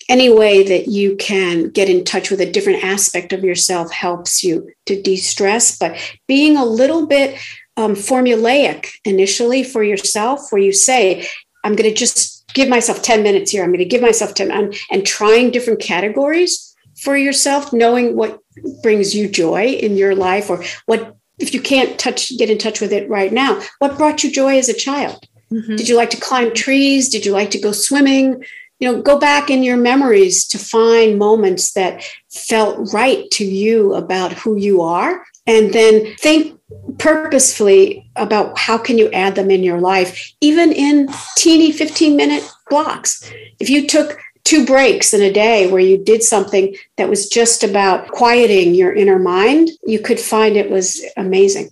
any 0.09 0.31
way 0.31 0.65
that 0.65 0.89
you 0.89 1.15
can 1.17 1.69
get 1.69 1.91
in 1.91 2.05
touch 2.05 2.31
with 2.31 2.41
a 2.41 2.51
different 2.51 2.83
aspect 2.83 3.33
of 3.33 3.45
yourself 3.45 3.93
helps 3.93 4.43
you 4.43 4.69
to 4.87 5.01
de-stress. 5.01 5.79
But 5.79 5.97
being 6.27 6.57
a 6.57 6.65
little 6.65 7.07
bit 7.07 7.39
um, 7.77 7.95
formulaic 7.95 8.89
initially 9.05 9.63
for 9.63 9.85
yourself 9.85 10.51
where 10.51 10.61
you 10.61 10.73
say 10.73 11.27
i'm 11.65 11.77
going 11.77 11.89
to 11.89 11.95
just 11.95 12.41
give 12.55 12.69
myself 12.69 13.03
10 13.03 13.23
minutes 13.23 13.51
here. 13.51 13.63
I'm 13.63 13.71
going 13.71 13.79
to 13.79 13.85
give 13.85 14.03
myself 14.03 14.35
10 14.35 14.51
and, 14.51 14.75
and 14.91 15.07
trying 15.07 15.51
different 15.51 15.81
categories 15.81 16.75
for 16.97 17.17
yourself, 17.17 17.73
knowing 17.73 18.17
what 18.17 18.40
brings 18.83 19.15
you 19.15 19.29
joy 19.29 19.67
in 19.67 19.97
your 19.97 20.15
life 20.15 20.51
or 20.51 20.63
what 20.87 21.17
if 21.39 21.55
you 21.55 21.61
can't 21.61 21.99
touch 21.99 22.37
get 22.39 22.51
in 22.51 22.59
touch 22.59 22.81
with 22.81 22.93
it 22.93 23.09
right 23.09 23.33
now, 23.33 23.61
what 23.79 23.97
brought 23.97 24.23
you 24.23 24.31
joy 24.31 24.59
as 24.59 24.69
a 24.69 24.75
child? 24.75 25.27
Mm-hmm. 25.51 25.77
Did 25.77 25.89
you 25.89 25.97
like 25.97 26.11
to 26.11 26.21
climb 26.21 26.55
trees? 26.55 27.09
Did 27.09 27.25
you 27.25 27.33
like 27.33 27.51
to 27.51 27.61
go 27.61 27.73
swimming? 27.73 28.45
You 28.79 28.93
know, 28.93 29.03
go 29.03 29.19
back 29.19 29.51
in 29.51 29.63
your 29.63 29.77
memories 29.77 30.47
to 30.49 30.59
find 30.59 31.19
moments 31.19 31.73
that 31.73 32.03
felt 32.31 32.93
right 32.93 33.31
to 33.33 33.45
you 33.45 33.95
about 33.95 34.33
who 34.33 34.57
you 34.57 34.81
are 34.83 35.25
and 35.47 35.73
then 35.73 36.15
think 36.17 36.59
purposefully 36.99 38.09
about 38.17 38.57
how 38.59 38.79
can 38.79 38.97
you 38.97 39.11
add 39.11 39.35
them 39.35 39.51
in 39.51 39.65
your 39.65 39.81
life 39.81 40.33
even 40.41 40.73
in 40.73 41.09
teeny 41.37 41.73
15 41.73 42.17
minute 42.17 42.49
blocks 42.69 43.29
if 43.59 43.69
you 43.69 43.87
took 43.87 44.19
two 44.45 44.67
breaks 44.67 45.15
in 45.15 45.23
a 45.23 45.33
day 45.33 45.71
where 45.71 45.81
you 45.81 46.03
did 46.03 46.23
something 46.23 46.75
that 46.97 47.09
was 47.09 47.29
just 47.29 47.63
about 47.63 48.09
quieting 48.09 48.75
your 48.75 48.93
inner 48.93 49.19
mind, 49.19 49.71
you 49.85 49.99
could 49.99 50.21
find 50.21 50.57
it 50.57 50.71
was 50.71 51.05
amazing. 51.17 51.71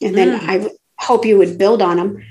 And 0.00 0.16
then 0.16 0.38
mm. 0.38 0.48
I 0.48 0.70
hope 0.98 1.24
you 1.24 1.38
would 1.38 1.58
build 1.58 1.82
on 1.82 1.96
them. 1.96 2.22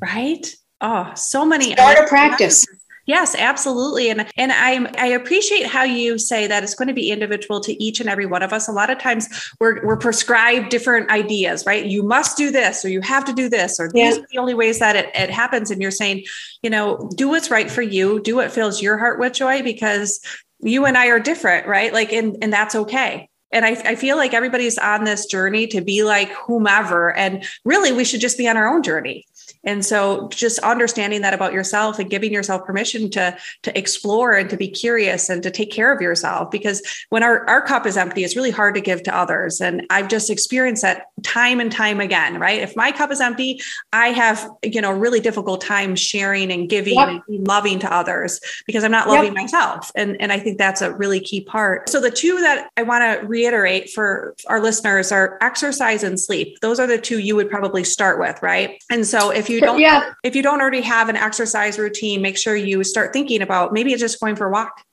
Right? 0.00 0.54
Oh, 0.80 1.12
so 1.14 1.44
many. 1.44 1.72
Start 1.72 1.98
a 1.98 2.06
practice. 2.06 2.66
Yes, 3.08 3.34
absolutely. 3.34 4.10
And 4.10 4.26
and 4.36 4.52
I 4.52 4.84
I 4.98 5.06
appreciate 5.06 5.66
how 5.66 5.82
you 5.82 6.18
say 6.18 6.46
that 6.46 6.62
it's 6.62 6.74
going 6.74 6.88
to 6.88 6.94
be 6.94 7.10
individual 7.10 7.58
to 7.62 7.82
each 7.82 8.00
and 8.00 8.08
every 8.08 8.26
one 8.26 8.42
of 8.42 8.52
us. 8.52 8.68
A 8.68 8.72
lot 8.72 8.90
of 8.90 8.98
times 8.98 9.28
we're 9.58 9.84
we're 9.84 9.96
prescribed 9.96 10.68
different 10.68 11.10
ideas, 11.10 11.64
right? 11.64 11.86
You 11.86 12.02
must 12.02 12.36
do 12.36 12.50
this 12.50 12.84
or 12.84 12.90
you 12.90 13.00
have 13.00 13.24
to 13.24 13.32
do 13.32 13.48
this, 13.48 13.80
or 13.80 13.90
yeah. 13.94 14.10
these 14.10 14.18
are 14.18 14.26
the 14.30 14.36
only 14.36 14.52
ways 14.52 14.78
that 14.80 14.94
it, 14.94 15.10
it 15.14 15.30
happens. 15.30 15.70
And 15.70 15.80
you're 15.80 15.90
saying, 15.90 16.26
you 16.62 16.68
know, 16.68 17.10
do 17.16 17.30
what's 17.30 17.50
right 17.50 17.70
for 17.70 17.80
you, 17.80 18.20
do 18.20 18.36
what 18.36 18.52
fills 18.52 18.82
your 18.82 18.98
heart 18.98 19.18
with 19.18 19.32
joy 19.32 19.62
because 19.62 20.20
you 20.60 20.84
and 20.84 20.98
I 20.98 21.06
are 21.06 21.18
different, 21.18 21.66
right? 21.66 21.94
Like 21.94 22.12
and 22.12 22.36
and 22.42 22.52
that's 22.52 22.74
okay 22.74 23.30
and 23.50 23.64
I, 23.64 23.70
I, 23.70 23.94
feel 23.94 24.18
like 24.18 24.34
everybody's 24.34 24.76
on 24.76 25.04
this 25.04 25.24
journey 25.24 25.66
to 25.68 25.80
be 25.80 26.02
like 26.02 26.30
whomever 26.32 27.16
and 27.16 27.46
really 27.64 27.92
we 27.92 28.04
should 28.04 28.20
just 28.20 28.36
be 28.36 28.46
on 28.46 28.58
our 28.58 28.68
own 28.68 28.82
journey 28.82 29.24
and 29.64 29.84
so 29.84 30.28
just 30.28 30.58
understanding 30.60 31.20
that 31.22 31.34
about 31.34 31.52
yourself 31.52 31.98
and 31.98 32.10
giving 32.10 32.32
yourself 32.32 32.64
permission 32.64 33.10
to 33.10 33.36
to 33.62 33.78
explore 33.78 34.34
and 34.34 34.48
to 34.50 34.56
be 34.56 34.68
curious 34.68 35.28
and 35.28 35.42
to 35.42 35.50
take 35.50 35.70
care 35.70 35.92
of 35.92 36.00
yourself 36.00 36.50
because 36.50 36.82
when 37.10 37.22
our, 37.22 37.48
our 37.48 37.62
cup 37.62 37.86
is 37.86 37.96
empty 37.96 38.24
it's 38.24 38.36
really 38.36 38.50
hard 38.50 38.74
to 38.74 38.80
give 38.80 39.02
to 39.02 39.14
others. 39.14 39.60
And 39.60 39.86
i've 39.90 40.08
just 40.08 40.30
experienced 40.30 40.82
that 40.82 41.06
time 41.22 41.60
and 41.60 41.70
time 41.70 42.00
again 42.00 42.38
right? 42.38 42.60
If 42.60 42.76
my 42.76 42.92
cup 42.92 43.10
is 43.10 43.20
empty 43.20 43.60
i 43.92 44.08
have 44.08 44.48
you 44.62 44.80
know 44.80 44.92
really 44.92 45.20
difficult 45.20 45.60
time 45.60 45.96
sharing 45.96 46.50
and 46.50 46.68
giving 46.68 46.94
yep. 46.94 47.08
and 47.08 47.46
loving 47.46 47.78
to 47.80 47.92
others 47.92 48.40
because 48.66 48.84
i'm 48.84 48.90
not 48.90 49.08
loving 49.08 49.34
yep. 49.34 49.42
myself. 49.42 49.90
And 49.94 50.20
and 50.20 50.32
i 50.32 50.38
think 50.38 50.58
that's 50.58 50.82
a 50.82 50.94
really 50.94 51.20
key 51.20 51.40
part. 51.40 51.88
So 51.88 52.00
the 52.00 52.10
two 52.10 52.40
that 52.40 52.70
i 52.76 52.82
want 52.82 53.02
to 53.02 53.26
reiterate 53.26 53.90
for 53.90 54.34
our 54.46 54.60
listeners 54.60 55.12
are 55.12 55.38
exercise 55.40 56.02
and 56.02 56.18
sleep. 56.18 56.60
Those 56.60 56.80
are 56.80 56.86
the 56.86 56.98
two 56.98 57.18
you 57.18 57.36
would 57.36 57.50
probably 57.50 57.84
start 57.84 58.18
with 58.18 58.38
right? 58.42 58.82
And 58.90 59.06
so 59.06 59.30
if 59.38 59.48
you 59.48 59.60
don't 59.60 59.80
yeah. 59.80 60.12
if 60.22 60.36
you 60.36 60.42
don't 60.42 60.60
already 60.60 60.80
have 60.80 61.08
an 61.08 61.16
exercise 61.16 61.78
routine, 61.78 62.20
make 62.20 62.36
sure 62.36 62.54
you 62.56 62.84
start 62.84 63.12
thinking 63.12 63.42
about 63.42 63.72
maybe 63.72 63.92
it's 63.92 64.00
just 64.00 64.20
going 64.20 64.36
for 64.36 64.46
a 64.46 64.50
walk 64.50 64.84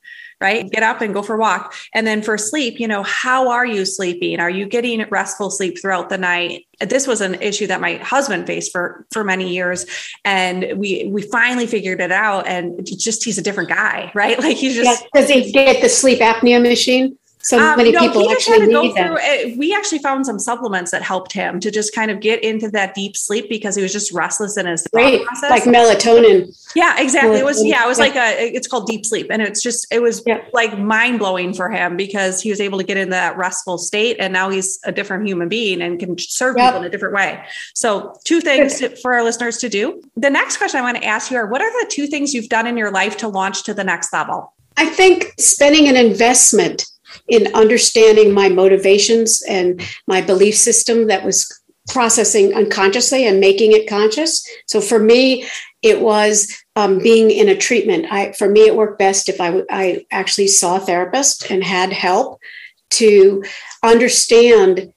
right? 0.42 0.70
Get 0.70 0.84
up 0.84 1.02
and 1.02 1.14
go 1.14 1.22
for 1.22 1.36
a 1.36 1.40
walk. 1.40 1.74
And 1.94 2.06
then 2.06 2.22
for 2.22 2.38
sleep, 2.38 2.80
you 2.80 2.88
know, 2.88 3.04
how 3.04 3.50
are 3.50 3.66
you 3.66 3.86
sleeping? 3.86 4.40
Are 4.40 4.50
you 4.50 4.66
getting 4.66 5.06
restful 5.10 5.50
sleep 5.50 5.80
throughout 5.80 6.10
the 6.10 6.18
night? 6.18 6.66
This 6.80 7.08
was 7.08 7.22
an 7.22 7.36
issue 7.36 7.68
that 7.68 7.80
my 7.80 7.96
husband 7.96 8.46
faced 8.48 8.72
for 8.72 9.06
for 9.12 9.24
many 9.24 9.54
years, 9.54 9.86
and 10.26 10.74
we 10.78 11.08
we 11.10 11.22
finally 11.22 11.68
figured 11.68 12.02
it 12.02 12.12
out. 12.12 12.48
And 12.48 12.86
just 12.86 13.24
he's 13.24 13.38
a 13.38 13.42
different 13.42 13.70
guy, 13.70 14.12
right? 14.16 14.38
Like 14.40 14.58
he's 14.58 14.76
just 14.76 15.02
yeah, 15.02 15.22
does 15.22 15.30
he 15.30 15.52
get 15.52 15.82
the 15.82 15.90
sleep 15.90 16.20
apnea 16.20 16.62
machine? 16.62 17.18
So 17.46 17.60
um, 17.60 17.78
many 17.78 17.92
no, 17.92 18.00
people 18.00 18.32
actually 18.32 18.66
need 18.66 18.96
them. 18.96 19.16
Through, 19.16 19.56
we 19.58 19.72
actually 19.72 20.00
found 20.00 20.26
some 20.26 20.40
supplements 20.40 20.90
that 20.90 21.04
helped 21.04 21.32
him 21.32 21.60
to 21.60 21.70
just 21.70 21.94
kind 21.94 22.10
of 22.10 22.20
get 22.20 22.44
into 22.44 22.72
that 22.72 22.96
deep 22.96 23.16
sleep 23.16 23.50
because 23.50 23.76
he 23.76 23.84
was 23.84 23.94
just 23.94 24.12
restless 24.12 24.58
in 24.58 24.66
his 24.66 24.88
right. 24.92 25.24
process. 25.24 25.52
Like 25.52 25.64
melatonin. 25.66 26.60
Yeah, 26.76 27.00
exactly. 27.00 27.38
It 27.38 27.46
was 27.46 27.64
yeah, 27.64 27.86
it 27.86 27.88
was 27.88 28.00
like 28.00 28.16
a 28.16 28.52
it's 28.52 28.68
called 28.68 28.88
deep 28.88 29.06
sleep, 29.06 29.28
and 29.30 29.44
it's 29.44 29.62
just 29.62 29.86
it 29.92 30.02
was 30.02 30.24
yeah. 30.26 30.44
like 30.54 30.80
mind 30.80 31.20
blowing 31.20 31.54
for 31.54 31.70
him 31.70 31.96
because 31.96 32.42
he 32.42 32.50
was 32.50 32.60
able 32.60 32.80
to 32.80 32.84
get 32.84 32.98
in 32.98 33.12
that 33.12 33.38
restful 33.38 33.78
state, 33.78 34.18
and 34.20 34.34
now 34.34 34.50
he's 34.50 34.80
a 34.84 34.92
different 34.92 35.28
human 35.28 35.48
being 35.48 35.84
and 35.84 36.00
can 36.00 36.18
serve 36.18 36.58
yep. 36.58 36.70
people 36.70 36.82
in 36.82 36.88
a 36.88 36.90
different 36.90 37.14
way. 37.14 37.46
So, 37.76 38.20
two 38.24 38.42
things 38.42 38.84
for 39.04 39.14
our 39.14 39.24
listeners 39.24 39.60
to 39.60 39.70
do. 39.70 40.02
The 40.18 40.32
next 40.32 40.58
question 40.58 40.80
I 40.80 40.82
want 40.82 40.98
to 40.98 41.06
ask 41.06 41.30
you 41.30 41.38
are: 41.38 41.46
What 41.46 41.62
are 41.62 41.72
the 41.84 41.92
two 41.92 42.08
things 42.08 42.34
you've 42.34 42.50
done 42.50 42.66
in 42.66 42.76
your 42.76 42.90
life 42.90 43.18
to 43.18 43.28
launch 43.28 43.62
to 43.66 43.76
the 43.76 43.84
next 43.84 44.12
level? 44.12 44.52
I 44.78 44.88
think 44.88 45.36
spending 45.38 45.88
an 45.88 45.96
investment 45.96 46.88
in 47.28 47.54
understanding 47.56 48.34
my 48.34 48.50
motivations 48.50 49.42
and 49.48 49.82
my 50.08 50.22
belief 50.22 50.56
system 50.56 51.08
that 51.08 51.24
was 51.24 51.52
processing 51.90 52.54
unconsciously 52.54 53.28
and 53.28 53.40
making 53.40 53.72
it 53.72 53.88
conscious. 53.88 54.46
So 54.68 54.82
for 54.82 55.00
me, 55.00 55.48
it 55.82 56.02
was 56.02 56.52
um, 56.76 57.00
being 57.00 57.30
in 57.30 57.48
a 57.48 57.56
treatment. 57.56 58.08
I, 58.12 58.32
for 58.32 58.50
me, 58.50 58.62
it 58.62 58.76
worked 58.76 58.98
best 58.98 59.30
if 59.30 59.40
I, 59.40 59.48
w- 59.48 59.66
I 59.70 60.06
actually 60.12 60.48
saw 60.48 60.78
a 60.78 60.80
therapist 60.80 61.52
and 61.52 61.64
had 61.64 61.94
help 61.94 62.40
to 62.92 63.44
understand 63.84 64.92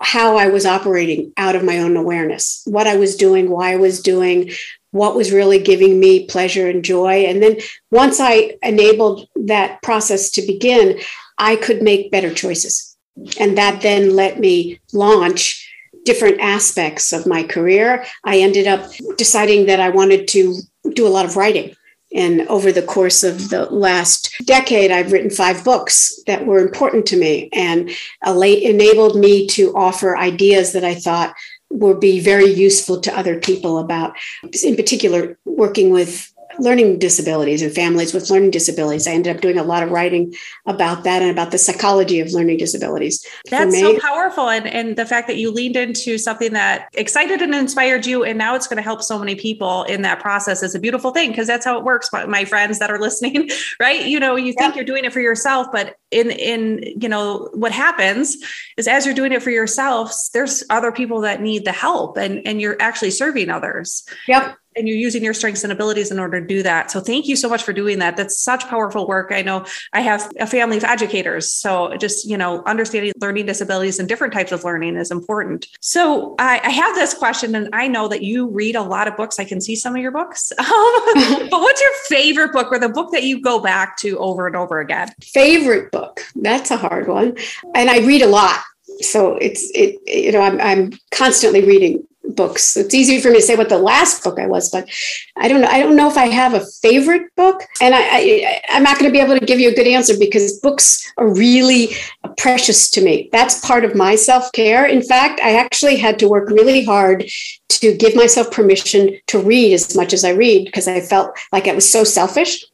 how 0.00 0.36
I 0.36 0.46
was 0.48 0.64
operating 0.64 1.32
out 1.36 1.56
of 1.56 1.64
my 1.64 1.78
own 1.78 1.96
awareness, 1.96 2.62
what 2.66 2.86
I 2.86 2.96
was 2.96 3.16
doing, 3.16 3.50
why 3.50 3.72
I 3.72 3.76
was 3.76 4.00
doing, 4.00 4.52
what 4.92 5.16
was 5.16 5.32
really 5.32 5.58
giving 5.58 5.98
me 5.98 6.26
pleasure 6.26 6.68
and 6.68 6.84
joy. 6.84 7.24
And 7.24 7.42
then 7.42 7.56
once 7.90 8.20
I 8.20 8.54
enabled 8.62 9.28
that 9.34 9.82
process 9.82 10.30
to 10.32 10.42
begin, 10.42 11.00
I 11.38 11.56
could 11.56 11.82
make 11.82 12.10
better 12.10 12.32
choices. 12.32 12.96
And 13.40 13.56
that 13.58 13.82
then 13.82 14.14
let 14.14 14.38
me 14.38 14.80
launch 14.92 15.64
different 16.04 16.40
aspects 16.40 17.12
of 17.12 17.26
my 17.26 17.42
career. 17.42 18.04
I 18.24 18.38
ended 18.38 18.66
up 18.66 18.90
deciding 19.16 19.66
that 19.66 19.80
I 19.80 19.90
wanted 19.90 20.28
to 20.28 20.56
do 20.94 21.06
a 21.06 21.10
lot 21.10 21.24
of 21.24 21.36
writing. 21.36 21.74
And 22.14 22.48
over 22.48 22.72
the 22.72 22.82
course 22.82 23.22
of 23.22 23.50
the 23.50 23.66
last 23.66 24.34
decade, 24.44 24.90
I've 24.90 25.12
written 25.12 25.30
five 25.30 25.62
books 25.62 26.18
that 26.26 26.46
were 26.46 26.60
important 26.60 27.04
to 27.06 27.18
me 27.18 27.50
and 27.52 27.90
enabled 28.24 29.16
me 29.16 29.46
to 29.48 29.74
offer 29.74 30.16
ideas 30.16 30.72
that 30.72 30.84
I 30.84 30.94
thought 30.94 31.34
would 31.70 32.00
be 32.00 32.18
very 32.18 32.50
useful 32.50 33.00
to 33.00 33.18
other 33.18 33.38
people 33.38 33.78
about, 33.78 34.16
in 34.64 34.74
particular, 34.74 35.38
working 35.44 35.90
with 35.90 36.32
learning 36.58 36.98
disabilities 36.98 37.62
and 37.62 37.72
families 37.72 38.12
with 38.12 38.30
learning 38.30 38.50
disabilities. 38.50 39.06
I 39.06 39.12
ended 39.12 39.34
up 39.34 39.42
doing 39.42 39.58
a 39.58 39.62
lot 39.62 39.82
of 39.82 39.90
writing 39.90 40.34
about 40.66 41.04
that 41.04 41.22
and 41.22 41.30
about 41.30 41.50
the 41.50 41.58
psychology 41.58 42.20
of 42.20 42.32
learning 42.32 42.58
disabilities. 42.58 43.24
That's 43.50 43.78
so 43.78 43.98
powerful. 44.00 44.48
And, 44.48 44.66
and 44.66 44.96
the 44.96 45.06
fact 45.06 45.28
that 45.28 45.36
you 45.36 45.50
leaned 45.50 45.76
into 45.76 46.18
something 46.18 46.52
that 46.52 46.88
excited 46.94 47.42
and 47.42 47.54
inspired 47.54 48.06
you, 48.06 48.24
and 48.24 48.38
now 48.38 48.54
it's 48.54 48.66
going 48.66 48.76
to 48.76 48.82
help 48.82 49.02
so 49.02 49.18
many 49.18 49.34
people 49.34 49.84
in 49.84 50.02
that 50.02 50.20
process 50.20 50.62
is 50.62 50.74
a 50.74 50.80
beautiful 50.80 51.10
thing 51.10 51.30
because 51.30 51.46
that's 51.46 51.64
how 51.64 51.78
it 51.78 51.84
works. 51.84 52.10
My, 52.12 52.26
my 52.26 52.44
friends 52.44 52.78
that 52.78 52.90
are 52.90 52.98
listening, 53.08 53.50
right? 53.80 54.06
You 54.06 54.20
know, 54.20 54.36
you 54.36 54.52
think 54.52 54.74
yeah. 54.74 54.76
you're 54.76 54.84
doing 54.84 55.04
it 55.04 55.12
for 55.12 55.20
yourself, 55.20 55.68
but 55.72 55.96
in 56.10 56.30
in 56.30 57.00
you 57.00 57.08
know 57.08 57.50
what 57.52 57.72
happens 57.72 58.36
is 58.76 58.88
as 58.88 59.04
you're 59.04 59.14
doing 59.14 59.32
it 59.32 59.42
for 59.42 59.50
yourself 59.50 60.14
there's 60.32 60.64
other 60.70 60.90
people 60.90 61.20
that 61.20 61.42
need 61.42 61.64
the 61.64 61.72
help 61.72 62.16
and 62.16 62.46
and 62.46 62.60
you're 62.60 62.80
actually 62.80 63.10
serving 63.10 63.50
others 63.50 64.04
yep 64.26 64.56
and 64.78 64.88
you're 64.88 64.96
using 64.96 65.22
your 65.22 65.34
strengths 65.34 65.64
and 65.64 65.72
abilities 65.72 66.10
in 66.10 66.18
order 66.18 66.40
to 66.40 66.46
do 66.46 66.62
that. 66.62 66.90
So 66.90 67.00
thank 67.00 67.26
you 67.26 67.36
so 67.36 67.48
much 67.48 67.62
for 67.62 67.72
doing 67.72 67.98
that. 67.98 68.16
That's 68.16 68.38
such 68.38 68.66
powerful 68.68 69.06
work. 69.06 69.32
I 69.32 69.42
know 69.42 69.64
I 69.92 70.00
have 70.00 70.30
a 70.38 70.46
family 70.46 70.76
of 70.76 70.84
educators. 70.84 71.50
So 71.50 71.96
just, 71.96 72.26
you 72.26 72.36
know, 72.38 72.62
understanding 72.64 73.12
learning 73.20 73.46
disabilities 73.46 73.98
and 73.98 74.08
different 74.08 74.32
types 74.32 74.52
of 74.52 74.64
learning 74.64 74.96
is 74.96 75.10
important. 75.10 75.66
So 75.80 76.34
I, 76.38 76.60
I 76.62 76.70
have 76.70 76.94
this 76.94 77.14
question 77.14 77.54
and 77.54 77.68
I 77.72 77.88
know 77.88 78.08
that 78.08 78.22
you 78.22 78.48
read 78.48 78.76
a 78.76 78.82
lot 78.82 79.08
of 79.08 79.16
books. 79.16 79.38
I 79.38 79.44
can 79.44 79.60
see 79.60 79.76
some 79.76 79.94
of 79.94 80.02
your 80.02 80.12
books. 80.12 80.52
Um, 80.68 81.48
but 81.50 81.60
what's 81.60 81.80
your 81.80 81.90
favorite 82.08 82.52
book 82.52 82.70
or 82.70 82.78
the 82.78 82.88
book 82.88 83.10
that 83.12 83.22
you 83.22 83.40
go 83.40 83.58
back 83.58 83.96
to 83.98 84.18
over 84.18 84.46
and 84.46 84.54
over 84.54 84.80
again? 84.80 85.08
Favorite 85.22 85.90
book. 85.90 86.20
That's 86.36 86.70
a 86.70 86.76
hard 86.76 87.08
one. 87.08 87.36
And 87.74 87.90
I 87.90 87.98
read 87.98 88.22
a 88.22 88.26
lot 88.26 88.60
so 89.00 89.36
it's 89.36 89.70
it 89.74 90.00
you 90.06 90.32
know 90.32 90.40
I'm, 90.40 90.60
I'm 90.60 90.92
constantly 91.10 91.64
reading 91.64 92.04
books. 92.34 92.76
It's 92.76 92.94
easy 92.94 93.20
for 93.20 93.30
me 93.30 93.36
to 93.36 93.42
say 93.42 93.56
what 93.56 93.68
the 93.68 93.78
last 93.78 94.22
book 94.22 94.38
I 94.38 94.46
was, 94.46 94.70
but 94.70 94.88
I 95.36 95.48
don't 95.48 95.60
know. 95.60 95.68
I 95.68 95.80
don't 95.80 95.96
know 95.96 96.08
if 96.08 96.16
I 96.16 96.26
have 96.28 96.54
a 96.54 96.64
favorite 96.82 97.34
book, 97.36 97.62
and 97.80 97.94
I, 97.94 98.00
I 98.00 98.62
I'm 98.70 98.82
not 98.82 98.98
going 98.98 99.10
to 99.10 99.12
be 99.12 99.22
able 99.22 99.38
to 99.38 99.44
give 99.44 99.60
you 99.60 99.70
a 99.70 99.74
good 99.74 99.86
answer 99.86 100.14
because 100.18 100.58
books 100.60 101.10
are 101.16 101.32
really 101.32 101.94
precious 102.36 102.90
to 102.92 103.00
me. 103.02 103.28
That's 103.32 103.64
part 103.66 103.84
of 103.84 103.94
my 103.94 104.14
self 104.14 104.50
care. 104.52 104.86
In 104.86 105.02
fact, 105.02 105.40
I 105.40 105.56
actually 105.56 105.96
had 105.96 106.18
to 106.20 106.28
work 106.28 106.50
really 106.50 106.84
hard 106.84 107.24
to 107.68 107.96
give 107.96 108.14
myself 108.16 108.50
permission 108.50 109.18
to 109.28 109.38
read 109.38 109.72
as 109.72 109.96
much 109.96 110.12
as 110.12 110.24
I 110.24 110.30
read 110.30 110.64
because 110.64 110.88
I 110.88 111.00
felt 111.00 111.36
like 111.52 111.66
it 111.66 111.74
was 111.74 111.90
so 111.90 112.04
selfish 112.04 112.64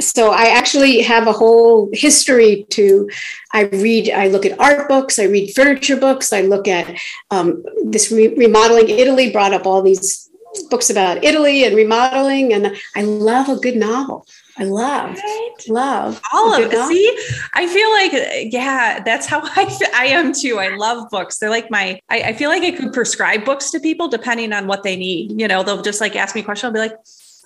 so 0.00 0.32
I 0.32 0.46
actually 0.46 1.00
have 1.02 1.26
a 1.26 1.32
whole 1.32 1.90
history 1.92 2.66
to. 2.70 3.08
I 3.52 3.62
read, 3.62 4.10
I 4.10 4.28
look 4.28 4.46
at 4.46 4.58
art 4.60 4.88
books, 4.88 5.18
I 5.18 5.24
read 5.24 5.54
furniture 5.54 5.96
books, 5.96 6.32
I 6.32 6.42
look 6.42 6.68
at 6.68 6.96
um, 7.30 7.64
this 7.84 8.10
re- 8.12 8.34
remodeling. 8.34 8.88
Italy 8.88 9.30
brought 9.30 9.52
up 9.52 9.66
all 9.66 9.82
these 9.82 10.28
books 10.68 10.90
about 10.90 11.22
Italy 11.24 11.64
and 11.64 11.76
remodeling, 11.76 12.52
and 12.52 12.76
I 12.96 13.02
love 13.02 13.48
a 13.48 13.56
good 13.56 13.76
novel. 13.76 14.26
I 14.58 14.64
love, 14.64 15.16
right? 15.16 15.50
love 15.68 16.20
all 16.34 16.52
of 16.52 16.70
it. 16.70 16.88
See, 16.88 17.38
I 17.54 17.66
feel 17.66 17.90
like, 17.92 18.52
yeah, 18.52 19.00
that's 19.02 19.26
how 19.26 19.40
I, 19.44 19.78
I 19.94 20.06
am 20.06 20.32
too. 20.32 20.58
I 20.58 20.76
love 20.76 21.08
books. 21.10 21.38
They're 21.38 21.50
like 21.50 21.70
my, 21.70 22.00
I, 22.10 22.22
I 22.22 22.32
feel 22.34 22.50
like 22.50 22.62
I 22.62 22.72
could 22.72 22.92
prescribe 22.92 23.44
books 23.44 23.70
to 23.70 23.80
people 23.80 24.08
depending 24.08 24.52
on 24.52 24.66
what 24.66 24.82
they 24.82 24.96
need. 24.96 25.40
You 25.40 25.48
know, 25.48 25.62
they'll 25.62 25.82
just 25.82 26.00
like 26.00 26.14
ask 26.14 26.34
me 26.34 26.42
a 26.42 26.44
question. 26.44 26.66
I'll 26.66 26.74
be 26.74 26.78
like, 26.78 26.96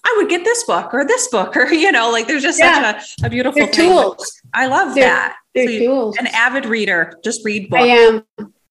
I 0.04 0.14
would 0.18 0.28
get 0.28 0.44
this 0.44 0.64
book 0.64 0.92
or 0.92 1.04
this 1.04 1.28
book, 1.28 1.56
or 1.56 1.66
you 1.72 1.90
know, 1.90 2.10
like 2.10 2.26
there's 2.26 2.42
just 2.42 2.58
yeah. 2.58 2.98
such 2.98 3.14
a, 3.22 3.26
a 3.26 3.30
beautiful 3.30 3.60
they're 3.60 3.72
thing. 3.72 3.90
tools. 3.90 4.40
I 4.52 4.66
love 4.66 4.94
they're, 4.94 5.04
that. 5.04 5.36
They're 5.54 5.68
so 5.68 5.78
tools. 5.78 6.16
An 6.18 6.26
avid 6.28 6.66
reader, 6.66 7.18
just 7.24 7.44
read 7.44 7.70
books. 7.70 7.82
I 7.82 7.86
am. 7.86 8.24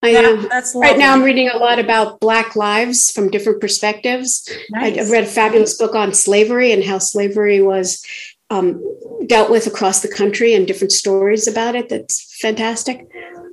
I 0.04 0.10
yeah, 0.10 0.20
am. 0.20 0.50
That's 0.50 0.76
lovely. 0.76 0.90
right 0.90 1.00
now. 1.00 1.14
I'm 1.14 1.24
reading 1.24 1.50
a 1.50 1.58
lot 1.58 1.80
about 1.80 2.20
Black 2.20 2.56
lives 2.56 3.10
from 3.10 3.32
different 3.32 3.62
perspectives. 3.62 4.50
Nice. 4.70 4.98
I 4.98 5.12
read 5.12 5.24
a 5.24 5.28
fabulous 5.28 5.78
book 5.78 5.96
on 5.96 6.14
slavery 6.14 6.74
and 6.74 6.84
how 6.84 6.98
slavery 6.98 7.62
was 7.62 8.06
um, 8.50 8.84
dealt 9.26 9.50
with 9.50 9.66
across 9.66 10.02
the 10.02 10.10
country 10.10 10.54
and 10.54 10.68
different 10.68 10.92
stories 10.92 11.48
about 11.48 11.76
it. 11.76 11.88
That's 11.88 12.38
fantastic. 12.42 13.08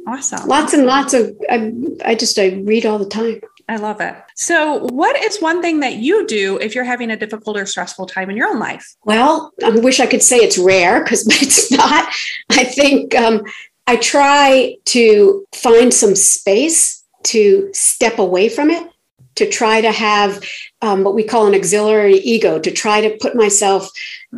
Awesome. 0.08 0.48
Lots 0.48 0.72
and 0.72 0.86
lots 0.86 1.14
of. 1.14 1.36
I, 1.48 1.72
I 2.04 2.14
just 2.16 2.38
I 2.38 2.48
read 2.64 2.84
all 2.84 2.98
the 2.98 3.06
time. 3.06 3.40
I 3.70 3.76
love 3.76 4.00
it. 4.00 4.16
So, 4.34 4.80
what 4.88 5.16
is 5.22 5.40
one 5.40 5.62
thing 5.62 5.78
that 5.78 5.94
you 5.94 6.26
do 6.26 6.58
if 6.58 6.74
you're 6.74 6.82
having 6.82 7.12
a 7.12 7.16
difficult 7.16 7.56
or 7.56 7.64
stressful 7.66 8.06
time 8.06 8.28
in 8.28 8.36
your 8.36 8.48
own 8.48 8.58
life? 8.58 8.96
Well, 9.04 9.52
I 9.64 9.70
wish 9.70 10.00
I 10.00 10.08
could 10.08 10.24
say 10.24 10.38
it's 10.38 10.58
rare 10.58 11.04
because 11.04 11.24
it's 11.40 11.70
not. 11.70 12.12
I 12.50 12.64
think 12.64 13.14
um, 13.14 13.42
I 13.86 13.94
try 13.94 14.74
to 14.86 15.46
find 15.54 15.94
some 15.94 16.16
space 16.16 17.04
to 17.26 17.70
step 17.72 18.18
away 18.18 18.48
from 18.48 18.70
it, 18.70 18.90
to 19.36 19.48
try 19.48 19.80
to 19.80 19.92
have 19.92 20.42
um, 20.82 21.04
what 21.04 21.14
we 21.14 21.22
call 21.22 21.46
an 21.46 21.54
auxiliary 21.54 22.16
ego, 22.16 22.58
to 22.58 22.72
try 22.72 23.00
to 23.00 23.16
put 23.20 23.36
myself 23.36 23.88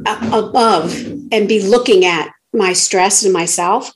above 0.04 0.94
and 1.32 1.48
be 1.48 1.66
looking 1.66 2.04
at 2.04 2.30
my 2.52 2.74
stress 2.74 3.24
and 3.24 3.32
myself 3.32 3.94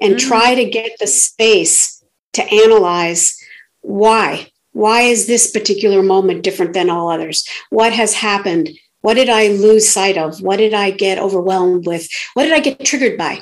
and 0.00 0.16
mm-hmm. 0.16 0.28
try 0.28 0.56
to 0.56 0.68
get 0.68 0.98
the 0.98 1.06
space 1.06 2.02
to 2.32 2.42
analyze 2.42 3.38
why 3.82 4.48
why 4.72 5.02
is 5.02 5.26
this 5.26 5.50
particular 5.50 6.02
moment 6.02 6.42
different 6.42 6.72
than 6.72 6.90
all 6.90 7.10
others? 7.10 7.46
What 7.70 7.92
has 7.92 8.14
happened? 8.14 8.70
What 9.02 9.14
did 9.14 9.28
I 9.28 9.48
lose 9.48 9.88
sight 9.88 10.16
of? 10.16 10.40
What 10.40 10.56
did 10.56 10.74
I 10.74 10.90
get 10.90 11.18
overwhelmed 11.18 11.86
with? 11.86 12.08
What 12.34 12.44
did 12.44 12.52
I 12.52 12.60
get 12.60 12.84
triggered 12.84 13.18
by? 13.18 13.40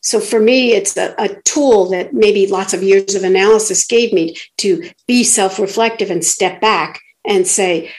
So 0.00 0.20
for 0.20 0.38
me, 0.38 0.72
it's 0.72 0.96
a, 0.96 1.14
a 1.18 1.40
tool 1.42 1.86
that 1.90 2.14
maybe 2.14 2.46
lots 2.46 2.72
of 2.72 2.82
years 2.82 3.14
of 3.14 3.24
analysis 3.24 3.86
gave 3.86 4.12
me 4.12 4.36
to 4.58 4.90
be 5.06 5.24
self 5.24 5.58
reflective 5.58 6.10
and 6.10 6.24
step 6.24 6.60
back 6.60 7.00
and 7.24 7.46
say, 7.46 7.90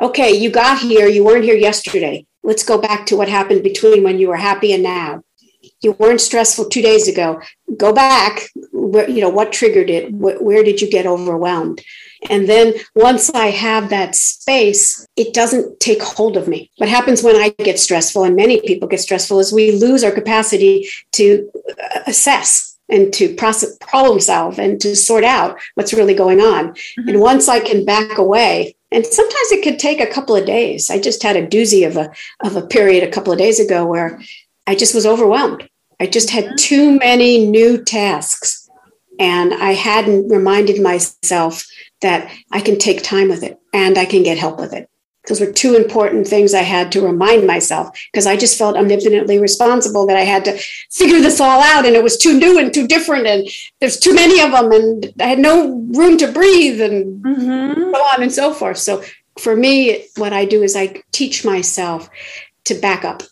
okay, 0.00 0.32
you 0.32 0.50
got 0.50 0.78
here. 0.78 1.06
You 1.06 1.24
weren't 1.24 1.44
here 1.44 1.56
yesterday. 1.56 2.26
Let's 2.42 2.64
go 2.64 2.78
back 2.78 3.06
to 3.06 3.16
what 3.16 3.28
happened 3.28 3.62
between 3.62 4.02
when 4.02 4.18
you 4.18 4.28
were 4.28 4.36
happy 4.36 4.72
and 4.72 4.82
now. 4.82 5.22
You 5.82 5.92
weren't 5.92 6.20
stressful 6.20 6.68
two 6.68 6.82
days 6.82 7.08
ago. 7.08 7.40
Go 7.76 7.92
back. 7.92 8.48
Where, 8.72 9.08
you 9.08 9.20
know 9.20 9.28
what 9.28 9.52
triggered 9.52 9.90
it? 9.90 10.12
Where, 10.12 10.38
where 10.42 10.62
did 10.62 10.80
you 10.80 10.90
get 10.90 11.06
overwhelmed? 11.06 11.82
And 12.30 12.48
then 12.48 12.74
once 12.94 13.30
I 13.30 13.46
have 13.46 13.90
that 13.90 14.14
space, 14.14 15.06
it 15.16 15.34
doesn't 15.34 15.80
take 15.80 16.02
hold 16.02 16.36
of 16.36 16.46
me. 16.46 16.70
What 16.78 16.88
happens 16.88 17.22
when 17.22 17.36
I 17.36 17.50
get 17.58 17.80
stressful, 17.80 18.24
and 18.24 18.36
many 18.36 18.60
people 18.60 18.88
get 18.88 19.00
stressful, 19.00 19.40
is 19.40 19.52
we 19.52 19.72
lose 19.72 20.04
our 20.04 20.12
capacity 20.12 20.88
to 21.12 21.50
uh, 21.68 22.00
assess 22.06 22.78
and 22.88 23.12
to 23.14 23.34
process, 23.34 23.76
problem 23.78 24.20
solve 24.20 24.58
and 24.58 24.80
to 24.80 24.94
sort 24.94 25.24
out 25.24 25.58
what's 25.74 25.94
really 25.94 26.14
going 26.14 26.40
on. 26.40 26.68
Mm-hmm. 26.68 27.08
And 27.08 27.20
once 27.20 27.48
I 27.48 27.58
can 27.58 27.84
back 27.84 28.18
away, 28.18 28.76
and 28.92 29.06
sometimes 29.06 29.52
it 29.52 29.64
could 29.64 29.78
take 29.78 30.00
a 30.00 30.06
couple 30.06 30.36
of 30.36 30.46
days. 30.46 30.90
I 30.90 30.98
just 31.00 31.22
had 31.22 31.36
a 31.36 31.46
doozy 31.46 31.86
of 31.86 31.96
a 31.96 32.12
of 32.44 32.56
a 32.56 32.66
period 32.66 33.02
a 33.02 33.10
couple 33.10 33.32
of 33.32 33.38
days 33.38 33.58
ago 33.58 33.86
where 33.86 34.20
I 34.66 34.74
just 34.74 34.94
was 34.94 35.06
overwhelmed. 35.06 35.68
I 36.02 36.06
just 36.06 36.30
had 36.30 36.46
mm-hmm. 36.46 36.56
too 36.56 36.98
many 36.98 37.46
new 37.46 37.82
tasks. 37.84 38.68
And 39.20 39.54
I 39.54 39.74
hadn't 39.74 40.28
reminded 40.28 40.82
myself 40.82 41.64
that 42.00 42.28
I 42.50 42.60
can 42.60 42.76
take 42.76 43.04
time 43.04 43.28
with 43.28 43.44
it 43.44 43.60
and 43.72 43.96
I 43.96 44.04
can 44.04 44.24
get 44.24 44.36
help 44.36 44.58
with 44.58 44.72
it. 44.72 44.90
Those 45.28 45.40
were 45.40 45.52
two 45.52 45.76
important 45.76 46.26
things 46.26 46.54
I 46.54 46.62
had 46.62 46.90
to 46.92 47.06
remind 47.06 47.46
myself 47.46 47.96
because 48.10 48.26
I 48.26 48.36
just 48.36 48.58
felt 48.58 48.76
omnipotently 48.76 49.38
responsible 49.40 50.04
that 50.08 50.16
I 50.16 50.22
had 50.22 50.44
to 50.46 50.58
figure 50.90 51.20
this 51.20 51.40
all 51.40 51.62
out 51.62 51.86
and 51.86 51.94
it 51.94 52.02
was 52.02 52.16
too 52.16 52.36
new 52.36 52.58
and 52.58 52.74
too 52.74 52.88
different 52.88 53.28
and 53.28 53.48
there's 53.78 54.00
too 54.00 54.12
many 54.12 54.40
of 54.40 54.50
them 54.50 54.72
and 54.72 55.12
I 55.20 55.26
had 55.26 55.38
no 55.38 55.86
room 55.94 56.18
to 56.18 56.32
breathe 56.32 56.80
and 56.80 57.22
mm-hmm. 57.22 57.80
so 57.92 58.00
on 58.12 58.22
and 58.24 58.32
so 58.32 58.52
forth. 58.52 58.78
So 58.78 59.04
for 59.38 59.54
me, 59.54 60.06
what 60.16 60.32
I 60.32 60.46
do 60.46 60.64
is 60.64 60.74
I 60.74 61.00
teach 61.12 61.44
myself 61.44 62.10
to 62.64 62.74
back 62.74 63.04
up, 63.04 63.22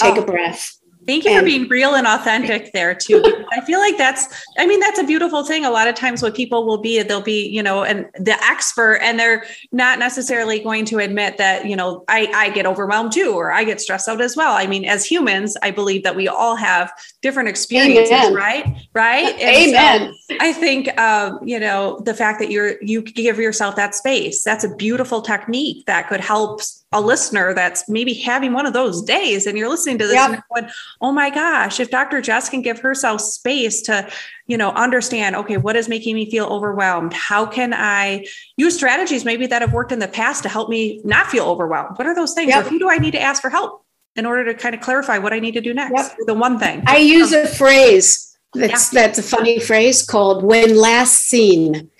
take 0.00 0.16
oh. 0.16 0.22
a 0.22 0.24
breath, 0.24 0.78
Thank 1.06 1.24
you 1.24 1.30
and, 1.30 1.40
for 1.40 1.44
being 1.44 1.68
real 1.68 1.94
and 1.94 2.06
authentic 2.06 2.72
there 2.72 2.94
too. 2.94 3.22
I 3.52 3.60
feel 3.62 3.80
like 3.80 3.98
that's, 3.98 4.46
I 4.56 4.66
mean, 4.66 4.78
that's 4.80 4.98
a 4.98 5.04
beautiful 5.04 5.44
thing. 5.44 5.64
A 5.64 5.70
lot 5.70 5.88
of 5.88 5.94
times 5.94 6.22
what 6.22 6.34
people 6.34 6.64
will 6.64 6.78
be, 6.78 7.02
they'll 7.02 7.20
be, 7.20 7.48
you 7.48 7.62
know, 7.62 7.82
and 7.82 8.06
the 8.14 8.36
expert 8.44 8.96
and 9.02 9.18
they're 9.18 9.44
not 9.72 9.98
necessarily 9.98 10.60
going 10.60 10.84
to 10.86 10.98
admit 10.98 11.38
that, 11.38 11.66
you 11.66 11.74
know, 11.74 12.04
I, 12.08 12.30
I 12.34 12.50
get 12.50 12.66
overwhelmed 12.66 13.12
too, 13.12 13.32
or 13.32 13.52
I 13.52 13.64
get 13.64 13.80
stressed 13.80 14.08
out 14.08 14.20
as 14.20 14.36
well. 14.36 14.54
I 14.54 14.66
mean, 14.66 14.84
as 14.84 15.04
humans, 15.04 15.56
I 15.62 15.70
believe 15.70 16.04
that 16.04 16.14
we 16.14 16.28
all 16.28 16.56
have 16.56 16.92
different 17.22 17.48
experiences, 17.48 18.12
Amen. 18.12 18.34
right? 18.34 18.88
Right. 18.92 19.34
And 19.40 19.68
Amen. 19.68 20.14
So 20.28 20.36
I 20.40 20.52
think, 20.52 21.00
um, 21.00 21.38
you 21.46 21.58
know, 21.58 22.00
the 22.04 22.14
fact 22.14 22.40
that 22.40 22.50
you're, 22.50 22.82
you 22.82 23.00
give 23.00 23.38
yourself 23.38 23.76
that 23.76 23.94
space, 23.94 24.42
that's 24.42 24.64
a 24.64 24.74
beautiful 24.74 25.22
technique 25.22 25.86
that 25.86 26.08
could 26.08 26.20
help 26.20 26.60
a 26.90 27.00
listener 27.00 27.54
that's 27.54 27.88
maybe 27.88 28.12
having 28.12 28.52
one 28.52 28.66
of 28.66 28.72
those 28.72 29.02
days 29.02 29.46
and 29.46 29.56
you're 29.56 29.68
listening 29.68 29.98
to 29.98 30.04
this 30.04 30.14
yep. 30.14 30.30
and 30.30 30.42
going, 30.52 30.70
oh 31.00 31.12
my 31.12 31.30
gosh, 31.30 31.80
if 31.80 31.90
Dr. 31.90 32.20
Jess 32.20 32.48
can 32.48 32.60
give 32.60 32.80
herself 32.80 33.20
space 33.20 33.80
to, 33.82 34.10
you 34.46 34.58
know, 34.58 34.70
understand, 34.72 35.36
okay, 35.36 35.56
what 35.56 35.76
is 35.76 35.88
making 35.88 36.16
me 36.16 36.28
feel 36.28 36.46
overwhelmed? 36.46 37.14
How 37.14 37.46
can 37.46 37.72
I 37.72 38.26
use 38.56 38.74
strategies 38.74 39.24
maybe 39.24 39.46
that 39.46 39.62
have 39.62 39.72
worked 39.72 39.92
in 39.92 40.00
the 40.00 40.08
past 40.08 40.42
to 40.42 40.48
help 40.48 40.68
me 40.68 41.00
not 41.04 41.28
feel 41.28 41.44
overwhelmed? 41.44 41.96
What 41.96 42.06
are 42.06 42.14
those 42.16 42.34
things? 42.34 42.48
Yep. 42.48 42.66
Or 42.66 42.68
who 42.68 42.78
do 42.80 42.90
I 42.90 42.98
need 42.98 43.12
to 43.12 43.20
ask 43.20 43.40
for 43.40 43.48
help 43.48 43.82
in 44.16 44.26
order 44.26 44.44
to 44.44 44.54
kind 44.54 44.74
of 44.74 44.80
clarify 44.80 45.18
what 45.18 45.32
I 45.32 45.38
need 45.38 45.52
to 45.52 45.60
do 45.60 45.74
next? 45.74 45.92
Yep. 45.94 46.16
The 46.26 46.34
one 46.34 46.58
thing. 46.58 46.82
I 46.86 46.98
use 46.98 47.32
um, 47.32 47.44
a 47.44 47.46
phrase 47.46 48.36
that's 48.54 48.92
yeah. 48.92 49.02
that's 49.02 49.18
a 49.18 49.22
funny 49.22 49.58
phrase 49.58 50.04
called 50.04 50.44
when 50.44 50.76
last 50.76 51.18
seen. 51.18 51.90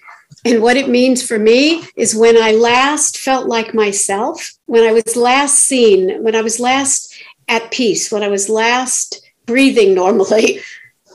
And 0.44 0.60
what 0.60 0.76
it 0.76 0.88
means 0.88 1.26
for 1.26 1.38
me 1.38 1.84
is 1.96 2.16
when 2.16 2.36
I 2.36 2.50
last 2.52 3.16
felt 3.18 3.46
like 3.46 3.74
myself, 3.74 4.52
when 4.66 4.82
I 4.82 4.92
was 4.92 5.16
last 5.16 5.60
seen, 5.60 6.22
when 6.22 6.34
I 6.34 6.42
was 6.42 6.58
last 6.58 7.14
at 7.46 7.70
peace, 7.70 8.10
when 8.10 8.24
I 8.24 8.28
was 8.28 8.48
last 8.48 9.22
breathing 9.46 9.94
normally. 9.94 10.60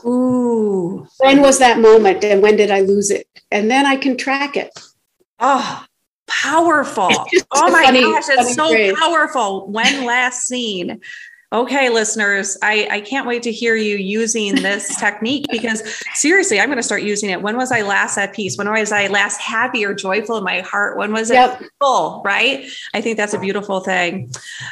Ooh. 0.04 1.06
When 1.18 1.42
was 1.42 1.58
that 1.58 1.78
moment 1.78 2.24
and 2.24 2.42
when 2.42 2.56
did 2.56 2.70
I 2.70 2.80
lose 2.80 3.10
it? 3.10 3.28
And 3.50 3.70
then 3.70 3.84
I 3.84 3.96
can 3.96 4.16
track 4.16 4.56
it. 4.56 4.70
Oh, 5.40 5.84
powerful. 6.28 7.10
Oh 7.52 7.70
my 7.70 7.84
funny, 7.84 8.02
gosh, 8.02 8.24
it's 8.28 8.54
so 8.54 8.70
phrase. 8.70 8.94
powerful. 8.98 9.68
When 9.68 10.04
last 10.04 10.46
seen. 10.46 11.00
Okay, 11.50 11.88
listeners, 11.88 12.58
I, 12.62 12.86
I 12.90 13.00
can't 13.00 13.26
wait 13.26 13.42
to 13.44 13.52
hear 13.52 13.74
you 13.74 13.96
using 13.96 14.56
this 14.56 14.94
technique 15.00 15.46
because 15.50 15.82
seriously, 16.12 16.60
I'm 16.60 16.66
going 16.66 16.76
to 16.76 16.82
start 16.82 17.02
using 17.02 17.30
it. 17.30 17.40
When 17.40 17.56
was 17.56 17.72
I 17.72 17.80
last 17.80 18.18
at 18.18 18.34
peace? 18.34 18.58
When 18.58 18.70
was 18.70 18.92
I 18.92 19.06
last 19.06 19.40
happy 19.40 19.82
or 19.82 19.94
joyful 19.94 20.36
in 20.36 20.44
my 20.44 20.60
heart? 20.60 20.98
When 20.98 21.10
was 21.10 21.30
yep. 21.30 21.58
it 21.62 21.70
full? 21.80 22.20
Right? 22.22 22.68
I 22.92 23.00
think 23.00 23.16
that's 23.16 23.32
a 23.32 23.38
beautiful 23.38 23.80
thing. 23.80 24.30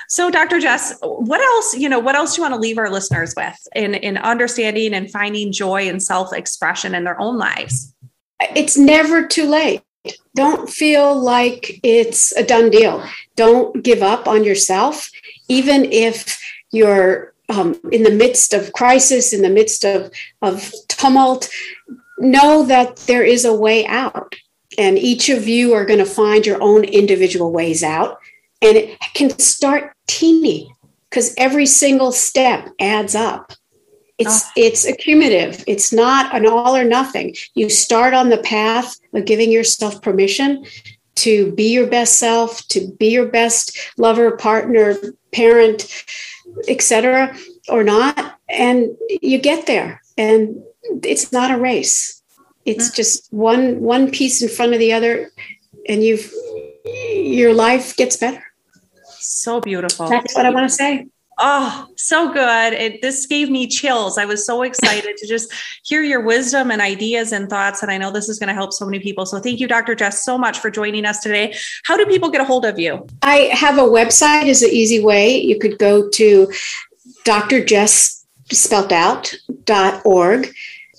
So, 0.08 0.30
Dr. 0.30 0.60
Jess, 0.60 0.98
what 1.00 1.40
else, 1.40 1.78
you 1.78 1.88
know, 1.88 1.98
what 1.98 2.14
else 2.14 2.34
do 2.34 2.42
you 2.42 2.42
want 2.42 2.52
to 2.52 2.60
leave 2.60 2.76
our 2.76 2.90
listeners 2.90 3.32
with 3.34 3.56
in, 3.74 3.94
in 3.94 4.18
understanding 4.18 4.92
and 4.92 5.10
finding 5.10 5.52
joy 5.52 5.88
and 5.88 6.02
self 6.02 6.34
expression 6.34 6.94
in 6.94 7.04
their 7.04 7.18
own 7.18 7.38
lives? 7.38 7.94
It's 8.54 8.76
never 8.76 9.26
too 9.26 9.46
late. 9.46 9.80
Don't 10.34 10.68
feel 10.68 11.18
like 11.18 11.80
it's 11.82 12.32
a 12.32 12.44
done 12.44 12.70
deal. 12.70 13.04
Don't 13.36 13.82
give 13.82 14.02
up 14.02 14.26
on 14.26 14.44
yourself, 14.44 15.10
even 15.48 15.84
if 15.86 16.40
you're 16.72 17.34
um, 17.48 17.80
in 17.92 18.02
the 18.02 18.10
midst 18.10 18.52
of 18.52 18.72
crisis, 18.72 19.32
in 19.32 19.42
the 19.42 19.50
midst 19.50 19.84
of, 19.84 20.10
of 20.42 20.72
tumult, 20.88 21.48
know 22.18 22.64
that 22.64 22.96
there 23.06 23.22
is 23.22 23.44
a 23.44 23.54
way 23.54 23.86
out. 23.86 24.34
And 24.78 24.98
each 24.98 25.28
of 25.28 25.46
you 25.48 25.72
are 25.74 25.86
going 25.86 25.98
to 25.98 26.06
find 26.06 26.44
your 26.44 26.60
own 26.62 26.84
individual 26.84 27.52
ways 27.52 27.82
out. 27.82 28.18
And 28.62 28.76
it 28.76 28.98
can 29.14 29.30
start 29.38 29.94
teeny 30.06 30.72
because 31.08 31.34
every 31.38 31.66
single 31.66 32.12
step 32.12 32.68
adds 32.80 33.14
up. 33.14 33.52
It's 34.18 34.44
oh. 34.44 34.50
it's 34.56 34.84
accumulative. 34.86 35.62
It's 35.66 35.92
not 35.92 36.34
an 36.34 36.46
all 36.46 36.74
or 36.76 36.84
nothing. 36.84 37.34
You 37.54 37.68
start 37.68 38.14
on 38.14 38.30
the 38.30 38.38
path 38.38 38.96
of 39.12 39.24
giving 39.24 39.52
yourself 39.52 40.00
permission 40.00 40.64
to 41.16 41.52
be 41.52 41.72
your 41.72 41.86
best 41.86 42.18
self, 42.18 42.66
to 42.68 42.92
be 42.98 43.08
your 43.08 43.26
best 43.26 43.76
lover, 43.96 44.36
partner, 44.36 44.96
parent, 45.32 46.04
etc., 46.68 47.36
or 47.68 47.82
not, 47.82 48.38
and 48.48 48.96
you 49.08 49.38
get 49.38 49.66
there. 49.66 50.00
And 50.16 50.62
it's 51.02 51.32
not 51.32 51.50
a 51.50 51.58
race. 51.58 52.22
It's 52.64 52.90
mm. 52.90 52.94
just 52.94 53.32
one 53.32 53.80
one 53.80 54.10
piece 54.10 54.42
in 54.42 54.48
front 54.48 54.72
of 54.72 54.78
the 54.78 54.92
other, 54.92 55.30
and 55.88 56.02
you've 56.02 56.32
your 56.84 57.52
life 57.52 57.96
gets 57.96 58.16
better. 58.16 58.44
So 59.18 59.60
beautiful. 59.60 60.08
That's 60.08 60.34
what 60.34 60.46
I 60.46 60.50
want 60.50 60.68
to 60.70 60.74
say. 60.74 61.06
Oh, 61.38 61.86
so 61.96 62.32
good. 62.32 62.72
It, 62.72 63.02
this 63.02 63.26
gave 63.26 63.50
me 63.50 63.66
chills. 63.66 64.16
I 64.16 64.24
was 64.24 64.46
so 64.46 64.62
excited 64.62 65.18
to 65.18 65.26
just 65.26 65.52
hear 65.84 66.02
your 66.02 66.22
wisdom 66.22 66.70
and 66.70 66.80
ideas 66.80 67.30
and 67.32 67.50
thoughts. 67.50 67.82
And 67.82 67.90
I 67.90 67.98
know 67.98 68.10
this 68.10 68.30
is 68.30 68.38
going 68.38 68.48
to 68.48 68.54
help 68.54 68.72
so 68.72 68.86
many 68.86 69.00
people. 69.00 69.26
So 69.26 69.38
thank 69.38 69.60
you, 69.60 69.68
Dr. 69.68 69.94
Jess, 69.94 70.24
so 70.24 70.38
much 70.38 70.58
for 70.58 70.70
joining 70.70 71.04
us 71.04 71.20
today. 71.20 71.54
How 71.84 71.96
do 71.96 72.06
people 72.06 72.30
get 72.30 72.40
a 72.40 72.44
hold 72.44 72.64
of 72.64 72.78
you? 72.78 73.06
I 73.22 73.50
have 73.52 73.76
a 73.76 73.82
website 73.82 74.46
is 74.46 74.62
an 74.62 74.70
easy 74.70 75.04
way. 75.04 75.38
You 75.38 75.58
could 75.58 75.78
go 75.78 76.08
to 76.08 76.50
Dr. 77.24 77.62
Jess 77.64 78.24
out 78.92 79.34
dot 79.64 80.00
org, 80.06 80.48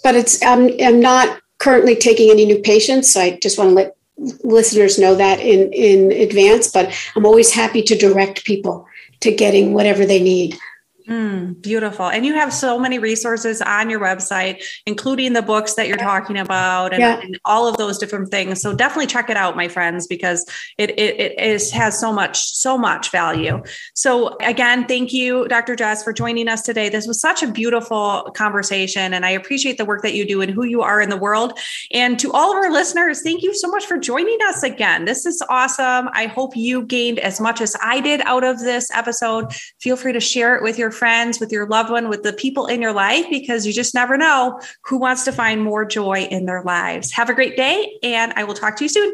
but 0.03 0.15
it's 0.15 0.41
um, 0.43 0.69
I'm 0.81 0.99
not 0.99 1.39
currently 1.59 1.95
taking 1.95 2.29
any 2.29 2.45
new 2.45 2.59
patients. 2.59 3.11
So 3.11 3.21
I 3.21 3.39
just 3.41 3.57
want 3.57 3.69
to 3.71 3.73
let 3.73 3.95
listeners 4.43 4.97
know 4.99 5.15
that 5.15 5.39
in, 5.39 5.71
in 5.71 6.11
advance, 6.11 6.69
but 6.71 6.93
I'm 7.15 7.25
always 7.25 7.53
happy 7.53 7.81
to 7.83 7.95
direct 7.95 8.45
people 8.45 8.86
to 9.21 9.31
getting 9.33 9.73
whatever 9.73 10.05
they 10.05 10.21
need. 10.21 10.57
Mm, 11.07 11.61
beautiful. 11.61 12.09
And 12.09 12.25
you 12.25 12.33
have 12.33 12.51
so 12.51 12.77
many 12.77 12.99
resources 12.99 13.61
on 13.61 13.89
your 13.89 14.01
website, 14.01 14.61
including 14.85 15.31
the 15.31 15.41
books 15.41 15.75
that 15.75 15.87
you're 15.87 15.95
talking 15.95 16.37
about 16.37 16.91
and, 16.91 16.99
yeah. 16.99 17.21
and, 17.21 17.39
all 17.45 17.65
of 17.65 17.77
those 17.77 17.97
different 17.97 18.29
things. 18.29 18.61
So 18.61 18.73
definitely 18.73 19.07
check 19.07 19.29
it 19.29 19.37
out, 19.37 19.55
my 19.55 19.69
friends, 19.69 20.05
because 20.05 20.45
it, 20.77 20.89
it, 20.99 21.17
it 21.17 21.39
is, 21.39 21.71
has 21.71 21.97
so 21.97 22.11
much, 22.11 22.43
so 22.43 22.77
much 22.77 23.09
value. 23.09 23.63
So 23.93 24.35
again, 24.41 24.85
thank 24.85 25.13
you, 25.13 25.47
Dr. 25.47 25.77
Jess, 25.77 26.03
for 26.03 26.11
joining 26.11 26.49
us 26.49 26.61
today. 26.61 26.89
This 26.89 27.07
was 27.07 27.21
such 27.21 27.41
a 27.41 27.47
beautiful 27.47 28.29
conversation 28.35 29.13
and 29.13 29.25
I 29.25 29.29
appreciate 29.29 29.77
the 29.77 29.85
work 29.85 30.01
that 30.01 30.13
you 30.13 30.27
do 30.27 30.41
and 30.41 30.51
who 30.51 30.65
you 30.65 30.81
are 30.81 30.99
in 30.99 31.09
the 31.09 31.15
world. 31.15 31.57
And 31.91 32.19
to 32.19 32.33
all 32.33 32.51
of 32.51 32.57
our 32.57 32.71
listeners, 32.71 33.21
thank 33.21 33.43
you 33.43 33.53
so 33.53 33.69
much 33.69 33.85
for 33.85 33.97
joining 33.97 34.39
us 34.49 34.61
again. 34.61 35.05
This 35.05 35.25
is 35.25 35.41
awesome. 35.47 36.09
I 36.11 36.25
hope 36.25 36.57
you 36.57 36.81
gained 36.81 37.19
as 37.19 37.39
much 37.39 37.61
as 37.61 37.77
I 37.81 38.01
did 38.01 38.19
out 38.21 38.43
of 38.43 38.59
this 38.59 38.91
episode. 38.93 39.53
Feel 39.79 39.95
free 39.95 40.11
to 40.11 40.19
share 40.19 40.57
it 40.57 40.63
with 40.63 40.77
your 40.77 40.91
friends, 40.97 41.39
with 41.39 41.51
your 41.51 41.67
loved 41.67 41.89
one, 41.89 42.09
with 42.09 42.23
the 42.23 42.33
people 42.33 42.67
in 42.67 42.81
your 42.81 42.93
life, 42.93 43.25
because 43.29 43.65
you 43.65 43.73
just 43.73 43.93
never 43.93 44.17
know 44.17 44.59
who 44.83 44.97
wants 44.97 45.23
to 45.25 45.31
find 45.31 45.63
more 45.63 45.85
joy 45.85 46.27
in 46.29 46.45
their 46.45 46.63
lives. 46.63 47.11
Have 47.13 47.29
a 47.29 47.33
great 47.33 47.55
day, 47.55 47.97
and 48.03 48.33
I 48.35 48.43
will 48.43 48.53
talk 48.53 48.75
to 48.77 48.83
you 48.83 48.89
soon. 48.89 49.13